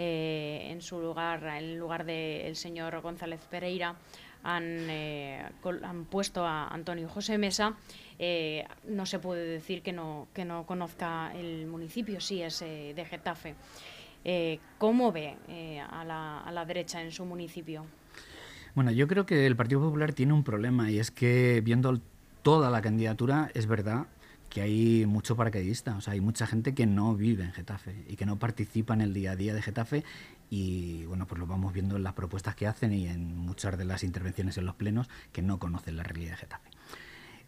Eh, 0.00 0.68
en 0.70 0.80
su 0.80 1.00
lugar, 1.00 1.42
en 1.44 1.76
lugar 1.76 2.04
del 2.04 2.54
señor 2.54 3.00
González 3.00 3.40
Pereira, 3.50 3.96
han, 4.44 4.62
eh, 4.88 5.44
han, 5.82 6.04
puesto 6.04 6.46
a 6.46 6.68
Antonio 6.68 7.08
José 7.08 7.36
Mesa. 7.36 7.74
Eh, 8.16 8.64
no 8.86 9.06
se 9.06 9.18
puede 9.18 9.44
decir 9.44 9.82
que 9.82 9.92
no, 9.92 10.28
que 10.32 10.44
no 10.44 10.64
conozca 10.66 11.32
el 11.34 11.66
municipio, 11.66 12.20
sí 12.20 12.40
es 12.40 12.60
de 12.60 13.06
Getafe. 13.10 13.56
¿Cómo 14.78 15.10
ve 15.10 15.34
a 15.90 16.04
la, 16.04 16.42
a 16.42 16.52
la 16.52 16.64
derecha 16.64 17.02
en 17.02 17.10
su 17.10 17.24
municipio? 17.24 17.84
Bueno, 18.76 18.92
yo 18.92 19.08
creo 19.08 19.26
que 19.26 19.46
el 19.46 19.56
Partido 19.56 19.80
Popular 19.80 20.12
tiene 20.12 20.32
un 20.32 20.44
problema 20.44 20.92
y 20.92 21.00
es 21.00 21.10
que 21.10 21.60
viendo 21.60 21.98
toda 22.42 22.70
la 22.70 22.82
candidatura, 22.82 23.50
es 23.54 23.66
verdad 23.66 24.06
que 24.48 24.62
hay 24.62 25.06
mucho 25.06 25.36
paracaidista, 25.36 25.96
o 25.96 26.00
sea, 26.00 26.14
hay 26.14 26.20
mucha 26.20 26.46
gente 26.46 26.74
que 26.74 26.86
no 26.86 27.14
vive 27.14 27.44
en 27.44 27.52
Getafe 27.52 28.04
y 28.08 28.16
que 28.16 28.26
no 28.26 28.38
participa 28.38 28.94
en 28.94 29.00
el 29.00 29.14
día 29.14 29.32
a 29.32 29.36
día 29.36 29.54
de 29.54 29.62
Getafe 29.62 30.04
y 30.50 31.04
bueno, 31.04 31.26
pues 31.26 31.38
lo 31.38 31.46
vamos 31.46 31.72
viendo 31.72 31.96
en 31.96 32.02
las 32.02 32.14
propuestas 32.14 32.54
que 32.54 32.66
hacen 32.66 32.92
y 32.92 33.06
en 33.08 33.36
muchas 33.36 33.76
de 33.76 33.84
las 33.84 34.02
intervenciones 34.02 34.56
en 34.58 34.66
los 34.66 34.74
plenos 34.74 35.08
que 35.32 35.42
no 35.42 35.58
conocen 35.58 35.96
la 35.96 36.02
realidad 36.02 36.32
de 36.32 36.36
Getafe. 36.36 36.70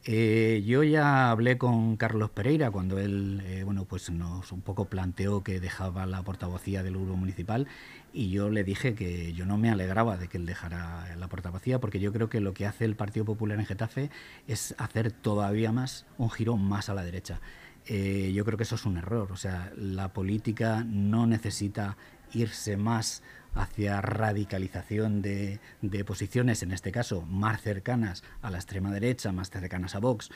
Eh, 0.04 0.62
yo 0.66 0.82
ya 0.82 1.30
hablé 1.30 1.58
con 1.58 1.96
Carlos 1.96 2.30
Pereira 2.30 2.70
cuando 2.70 2.98
él, 2.98 3.42
eh, 3.44 3.64
bueno, 3.64 3.84
pues 3.84 4.08
nos 4.08 4.50
un 4.50 4.62
poco 4.62 4.86
planteó 4.86 5.42
que 5.42 5.60
dejaba 5.60 6.06
la 6.06 6.22
portavocía 6.22 6.82
del 6.82 6.96
grupo 6.96 7.16
municipal 7.16 7.66
y 8.12 8.30
yo 8.30 8.50
le 8.50 8.64
dije 8.64 8.94
que 8.94 9.32
yo 9.32 9.46
no 9.46 9.56
me 9.58 9.70
alegraba 9.70 10.16
de 10.16 10.28
que 10.28 10.38
él 10.38 10.46
dejara 10.46 11.14
la 11.16 11.28
portavocía 11.28 11.78
porque 11.80 12.00
yo 12.00 12.12
creo 12.12 12.28
que 12.28 12.40
lo 12.40 12.54
que 12.54 12.66
hace 12.66 12.84
el 12.84 12.96
Partido 12.96 13.24
Popular 13.24 13.58
en 13.58 13.66
Getafe 13.66 14.10
es 14.48 14.74
hacer 14.78 15.12
todavía 15.12 15.72
más 15.72 16.06
un 16.18 16.30
giro 16.30 16.56
más 16.56 16.88
a 16.88 16.94
la 16.94 17.04
derecha. 17.04 17.40
Eh, 17.86 18.32
yo 18.34 18.44
creo 18.44 18.56
que 18.56 18.64
eso 18.64 18.74
es 18.74 18.84
un 18.84 18.98
error, 18.98 19.32
o 19.32 19.36
sea, 19.36 19.72
la 19.76 20.12
política 20.12 20.84
no 20.86 21.26
necesita 21.26 21.96
irse 22.32 22.76
más 22.76 23.22
hacia 23.54 24.00
radicalización 24.00 25.22
de, 25.22 25.60
posiciones, 26.06 26.62
en 26.62 26.72
este 26.72 26.92
caso 26.92 27.22
más 27.22 27.60
cercanas 27.60 28.22
a 28.42 28.50
la 28.50 28.58
extrema 28.58 28.92
derecha, 28.92 29.32
más 29.32 29.50
cercanas 29.50 29.94
a 29.94 29.98
Vox. 29.98 30.30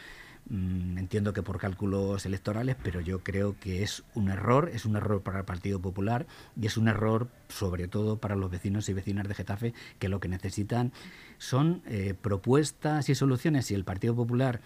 Mm, 0.46 0.98
entiendo 0.98 1.32
que 1.32 1.42
por 1.42 1.58
cálculos 1.58 2.26
electorales, 2.26 2.76
pero 2.82 3.00
yo 3.00 3.20
creo 3.20 3.56
que 3.58 3.82
es 3.82 4.04
un 4.14 4.28
error, 4.28 4.70
es 4.74 4.84
un 4.84 4.96
error 4.96 5.22
para 5.22 5.38
el 5.38 5.44
Partido 5.46 5.80
Popular 5.80 6.26
y 6.60 6.66
es 6.66 6.76
un 6.76 6.88
error 6.88 7.28
sobre 7.48 7.88
todo 7.88 8.18
para 8.18 8.36
los 8.36 8.50
vecinos 8.50 8.88
y 8.90 8.92
vecinas 8.92 9.26
de 9.26 9.34
Getafe 9.34 9.72
que 9.98 10.10
lo 10.10 10.20
que 10.20 10.28
necesitan 10.28 10.92
son 11.38 11.82
eh, 11.86 12.14
propuestas 12.20 13.08
y 13.08 13.14
soluciones. 13.14 13.70
Y 13.70 13.74
el 13.74 13.84
Partido 13.84 14.14
Popular 14.14 14.60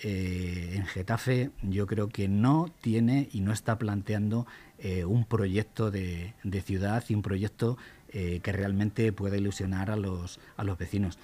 eh, 0.00 0.74
en 0.76 0.86
Getafe 0.86 1.50
yo 1.62 1.86
creo 1.88 2.08
que 2.08 2.28
no 2.28 2.72
tiene 2.80 3.28
y 3.32 3.40
no 3.40 3.52
está 3.52 3.78
planteando 3.78 4.46
eh, 4.80 5.04
un 5.04 5.24
proyecto 5.24 5.90
de, 5.90 6.34
ciudad 6.64 7.04
y 7.08 7.14
un 7.14 7.22
proyecto 7.22 7.76
eh, 8.10 8.38
que 8.44 8.52
realmente 8.52 9.12
pueda 9.12 9.36
ilusionar 9.36 9.90
a 9.90 9.96
los, 9.96 10.38
a 10.56 10.62
los 10.62 10.78
vecinos. 10.78 11.18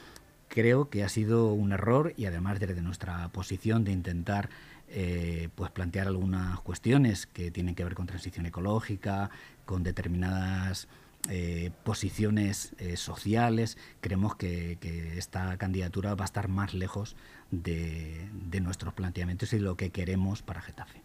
Creo 0.49 0.91
que 0.91 1.05
ha 1.05 1.09
sido 1.09 1.53
un 1.53 1.71
error 1.71 2.15
y 2.17 2.27
además 2.27 2.59
desde 2.59 2.83
nuestra 2.83 3.29
posición 3.29 3.85
de 3.85 3.93
intentar 3.93 4.51
eh, 4.89 5.51
pues 5.55 5.71
plantear 5.71 6.09
algunas 6.09 6.59
cuestiones 6.61 7.27
que 7.27 7.53
tienen 7.53 7.77
que 7.77 7.85
ver 7.85 7.95
con 7.95 8.07
transición 8.07 8.47
ecológica, 8.47 9.31
con 9.65 9.83
determinadas 9.83 10.89
posiciones 11.85 12.75
sociales, 12.97 13.79
creemos 14.03 14.37
que, 14.37 14.77
esta 15.17 15.57
candidatura 15.57 16.15
va 16.15 16.25
a 16.25 16.27
estar 16.27 16.49
más 16.49 16.75
lejos 16.75 17.17
de, 17.51 18.29
de 18.51 18.61
nuestros 18.61 18.93
planteamientos 18.93 19.55
y 19.55 19.59
lo 19.59 19.75
que 19.75 19.89
queremos 19.89 20.43
para 20.43 20.61
Getafe. 20.61 21.01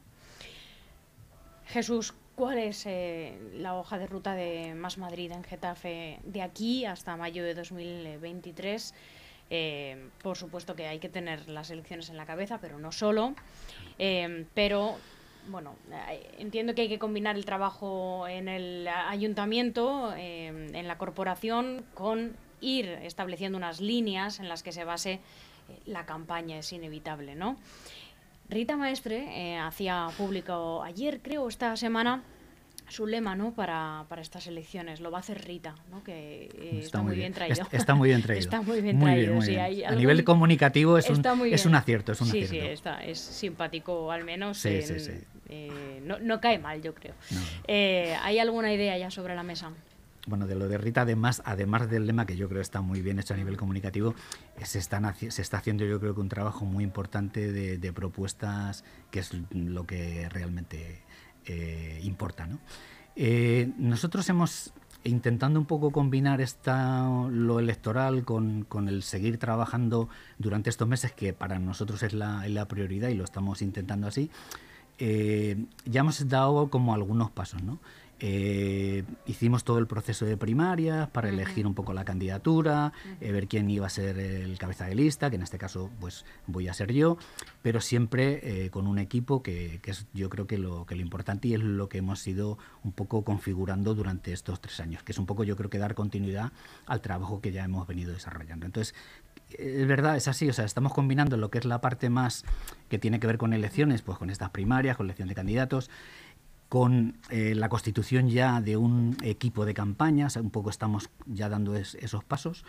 Jesús, 1.69 2.15
¿Cuál 2.39 2.57
es 2.59 2.85
eh, 2.85 3.37
la 3.55 3.75
hoja 3.75 3.97
de 3.97 4.07
ruta 4.07 4.33
de 4.33 4.73
Más 4.73 4.97
Madrid 4.97 5.29
en 5.33 5.43
Getafe 5.43 6.19
de 6.23 6.41
aquí 6.41 6.85
hasta 6.85 7.17
mayo 7.17 7.43
de 7.43 7.53
2023? 7.53 8.93
Eh, 9.49 10.07
por 10.23 10.37
supuesto 10.37 10.73
que 10.73 10.87
hay 10.87 10.99
que 10.99 11.09
tener 11.09 11.49
las 11.49 11.69
elecciones 11.69 12.09
en 12.09 12.15
la 12.15 12.25
cabeza, 12.25 12.59
pero 12.61 12.79
no 12.79 12.93
solo. 12.93 13.35
Eh, 13.97 14.45
pero 14.53 14.95
bueno, 15.49 15.75
entiendo 16.37 16.75
que 16.75 16.83
hay 16.83 16.87
que 16.87 16.97
combinar 16.97 17.35
el 17.35 17.43
trabajo 17.43 18.25
en 18.25 18.47
el 18.47 18.87
ayuntamiento, 18.87 20.15
en 20.15 20.87
la 20.87 20.97
corporación, 20.97 21.83
con 21.93 22.37
ir 22.61 22.85
estableciendo 23.03 23.57
unas 23.57 23.81
líneas 23.81 24.39
en 24.39 24.47
las 24.47 24.63
que 24.63 24.71
se 24.71 24.85
base 24.85 25.19
la 25.85 26.05
campaña, 26.05 26.57
es 26.57 26.71
inevitable, 26.71 27.35
¿no? 27.35 27.57
Rita 28.49 28.75
Maestre 28.77 29.27
eh, 29.29 29.57
hacía 29.57 30.07
público 30.17 30.81
ayer, 30.83 31.19
creo, 31.21 31.47
esta 31.47 31.75
semana, 31.75 32.23
su 32.87 33.05
lema 33.05 33.35
¿no? 33.35 33.53
para, 33.53 34.05
para 34.09 34.23
estas 34.23 34.47
elecciones. 34.47 35.01
Lo 35.01 35.11
va 35.11 35.19
a 35.19 35.21
hacer 35.21 35.45
Rita, 35.45 35.75
¿no? 35.91 36.03
que 36.03 36.49
eh, 36.57 36.81
está, 36.83 37.01
muy 37.03 37.15
bien, 37.15 37.31
traído. 37.33 37.67
Está, 37.71 37.93
muy 37.93 38.09
bien 38.09 38.23
traído. 38.23 38.39
está 38.39 38.61
muy 38.61 38.81
bien 38.81 38.99
traído. 38.99 39.39
a 39.87 39.95
nivel 39.95 40.23
comunicativo 40.23 40.97
es 40.97 41.09
un, 41.09 41.23
es 41.45 41.65
un 41.65 41.75
acierto. 41.75 42.13
Es 42.13 42.21
un 42.21 42.27
sí, 42.27 42.43
acierto. 42.43 42.67
sí, 42.67 42.73
está, 42.73 43.03
es 43.03 43.19
simpático 43.19 44.11
al 44.11 44.23
menos. 44.23 44.57
Sí, 44.57 44.81
sí, 44.81 44.99
sí. 44.99 45.11
Eh, 45.51 46.01
no, 46.03 46.19
no, 46.19 46.41
cae 46.41 46.57
mal, 46.57 46.81
yo 46.81 46.93
creo. 46.95 47.13
¿Hay 47.67 48.39
alguna 48.39 48.73
idea 48.73 48.97
ya 48.97 49.11
sobre 49.11 49.35
la 49.35 49.43
mesa? 49.43 49.71
Bueno, 50.29 50.47
de 50.47 50.55
lo 50.55 50.67
de 50.67 50.77
Rita, 50.77 51.01
además, 51.01 51.41
además 51.45 51.89
del 51.89 52.05
lema 52.07 52.25
que 52.25 52.37
yo 52.37 52.47
creo 52.47 52.61
está 52.61 52.81
muy 52.81 53.01
bien 53.01 53.19
hecho 53.19 53.33
a 53.33 53.37
nivel 53.37 53.57
comunicativo, 53.57 54.15
se, 54.63 54.79
están, 54.79 55.13
se 55.15 55.41
está 55.41 55.57
haciendo 55.57 55.85
yo 55.85 55.99
creo 55.99 56.15
que 56.15 56.21
un 56.21 56.29
trabajo 56.29 56.65
muy 56.65 56.83
importante 56.83 57.51
de, 57.51 57.93
propuestas, 57.93 58.83
que 59.11 59.19
es 59.19 59.31
lo 59.51 59.85
que 59.85 60.29
realmente 60.29 61.01
eh, 61.45 61.99
importa. 62.03 62.45
¿no? 62.47 62.59
Eh, 63.15 63.71
nosotros 63.77 64.29
hemos 64.29 64.73
intentando 65.03 65.59
un 65.59 65.65
poco 65.65 65.91
combinar 65.91 66.41
esta, 66.41 67.07
lo 67.29 67.59
electoral 67.59 68.23
con, 68.25 68.67
el 68.87 69.03
seguir 69.03 69.37
trabajando 69.37 70.09
durante 70.37 70.69
estos 70.69 70.87
meses, 70.87 71.11
que 71.13 71.33
para 71.33 71.59
nosotros 71.59 72.03
es 72.03 72.13
la, 72.13 72.47
la 72.47 72.67
prioridad 72.67 73.09
y 73.09 73.15
lo 73.15 73.23
estamos 73.23 73.61
intentando 73.61 74.07
así, 74.07 74.29
eh, 74.97 75.65
ya 75.85 76.01
hemos 76.01 76.27
dado 76.27 76.69
como 76.69 76.93
algunos 76.93 77.31
pasos, 77.31 77.63
¿no? 77.63 77.79
Eh, 78.21 79.05
hicimos 79.25 79.63
todo 79.63 79.79
el 79.79 79.87
proceso 79.87 80.25
de 80.25 80.35
primarias 80.35 81.09
para 81.09 81.29
elegir 81.29 81.65
un 81.65 81.73
poco 81.73 81.93
la 81.93 82.03
candidatura, 82.03 82.91
eh, 83.21 83.31
ver 83.31 83.47
quién 83.47 83.69
iba 83.69 83.87
a 83.87 83.89
ser 83.89 84.19
el 84.19 84.57
cabeza 84.57 84.85
de 84.85 84.95
lista, 84.95 85.29
que 85.29 85.37
en 85.37 85.43
este 85.43 85.57
caso 85.57 85.89
pues 86.01 86.25
voy 86.45 86.67
a 86.67 86.73
ser 86.73 86.91
yo, 86.91 87.17
pero 87.61 87.79
siempre 87.79 88.65
eh, 88.65 88.69
con 88.71 88.87
un 88.87 88.99
equipo 88.99 89.41
que, 89.41 89.79
es 89.85 90.05
yo 90.13 90.29
creo 90.29 90.47
que 90.47 90.57
lo, 90.57 90.85
que 90.85 90.95
lo 90.95 91.01
importante 91.01 91.47
y 91.47 91.53
es 91.53 91.61
lo 91.61 91.87
que 91.87 91.99
hemos 91.99 92.27
ido 92.27 92.57
un 92.83 92.91
poco 92.91 93.23
configurando 93.23 93.95
durante 93.95 94.33
estos 94.33 94.59
tres 94.59 94.79
años, 94.81 95.01
que 95.03 95.13
es 95.13 95.17
un 95.17 95.25
poco 95.25 95.45
yo 95.45 95.55
creo 95.55 95.69
que 95.69 95.77
dar 95.77 95.95
continuidad 95.95 96.51
al 96.87 97.01
trabajo 97.01 97.39
que 97.39 97.51
ya 97.51 97.63
hemos 97.63 97.87
venido 97.87 98.11
desarrollando. 98.11 98.65
Entonces, 98.65 98.95
es 99.57 99.87
verdad, 99.87 100.15
es 100.15 100.27
así, 100.27 100.47
o 100.47 100.53
sea, 100.53 100.65
estamos 100.65 100.93
combinando 100.93 101.37
lo 101.37 101.49
que 101.49 101.57
es 101.57 101.65
la 101.65 101.81
parte 101.81 102.09
más 102.09 102.45
que 102.87 102.99
tiene 102.99 103.19
que 103.19 103.27
ver 103.27 103.37
con 103.37 103.53
elecciones, 103.53 104.01
pues 104.01 104.17
con 104.17 104.29
estas 104.29 104.51
primarias, 104.51 104.97
con 104.97 105.07
elección 105.07 105.27
de 105.27 105.35
candidatos, 105.35 105.89
con 106.69 107.17
eh, 107.29 107.55
la 107.55 107.67
constitución 107.67 108.29
ya 108.29 108.61
de 108.61 108.77
un 108.77 109.17
equipo 109.23 109.65
de 109.65 109.73
campañas, 109.73 110.35
un 110.35 110.51
poco 110.51 110.69
estamos 110.69 111.09
ya 111.25 111.49
dando 111.49 111.75
esos 111.75 112.23
pasos, 112.23 112.63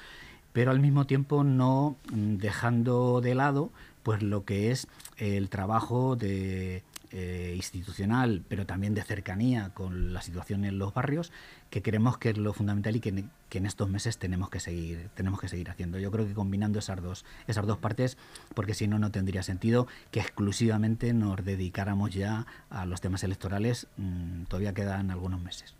pero 0.53 0.71
al 0.71 0.81
mismo 0.81 1.07
tiempo 1.07 1.45
no 1.45 1.97
mm, 2.11 2.37
dejando 2.37 3.21
de 3.21 3.35
lado 3.35 3.71
pues 4.03 4.23
lo 4.23 4.45
que 4.47 4.71
es 4.71 4.89
el 5.19 5.51
trabajo 5.51 6.17
de 6.17 6.83
eh, 7.12 7.55
institucional, 7.57 8.44
pero 8.49 8.66
también 8.66 8.94
de 8.94 9.03
cercanía 9.03 9.70
con 9.75 10.12
la 10.12 10.23
situación 10.23 10.64
en 10.64 10.79
los 10.79 10.94
barrios, 10.94 11.33
que 11.68 11.83
creemos 11.83 12.18
que 12.18 12.31
es 12.31 12.38
lo 12.38 12.53
fundamental 12.53 12.96
y 12.96 13.01
que, 13.01 13.25
en 13.51 13.66
estos 13.66 13.88
meses 13.88 14.18
tenemos 14.18 14.49
que 14.49 14.61
seguir 14.61 15.11
tenemos 15.14 15.40
que 15.40 15.49
seguir 15.49 15.70
haciendo. 15.70 15.99
Yo 15.99 16.11
creo 16.11 16.27
que 16.27 16.35
combinando 16.35 16.79
esas 16.79 17.03
dos 17.03 17.25
esas 17.49 17.66
dos 17.66 17.79
partes, 17.79 18.16
porque 18.55 18.75
si 18.75 18.87
no 18.87 18.99
no 18.99 19.11
tendría 19.11 19.42
sentido 19.42 19.88
que 20.12 20.20
exclusivamente 20.20 21.12
nos 21.12 21.44
dedicáramos 21.44 22.12
ya 22.14 22.46
a 22.68 22.87
los 22.87 23.01
temas 23.01 23.25
electorales. 23.25 23.88
Mm, 23.96 24.44
todavía 24.44 24.73
quedan 24.73 25.11
algunos 25.11 25.40
meses. 25.40 25.75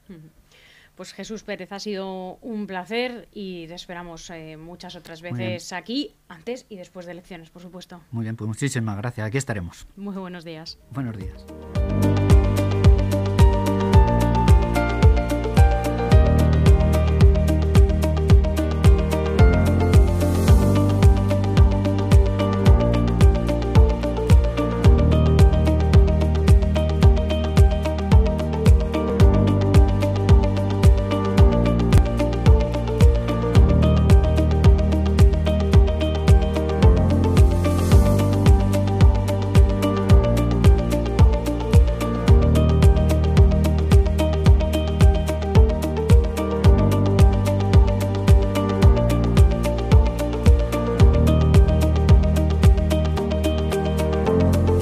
Pues 1.00 1.14
Jesús 1.14 1.44
Pérez, 1.44 1.72
ha 1.72 1.78
sido 1.78 2.36
un 2.42 2.66
placer 2.66 3.26
y 3.32 3.66
te 3.68 3.72
esperamos 3.72 4.28
eh, 4.28 4.58
muchas 4.58 4.96
otras 4.96 5.22
veces 5.22 5.72
aquí, 5.72 6.14
antes 6.28 6.66
y 6.68 6.76
después 6.76 7.06
de 7.06 7.12
elecciones, 7.12 7.48
por 7.48 7.62
supuesto. 7.62 8.02
Muy 8.10 8.24
bien, 8.24 8.36
pues 8.36 8.46
muchísimas 8.46 8.98
gracias. 8.98 9.26
Aquí 9.26 9.38
estaremos. 9.38 9.86
Muy 9.96 10.14
buenos 10.16 10.44
días. 10.44 10.78
Buenos 10.90 11.16
días. 11.16 11.46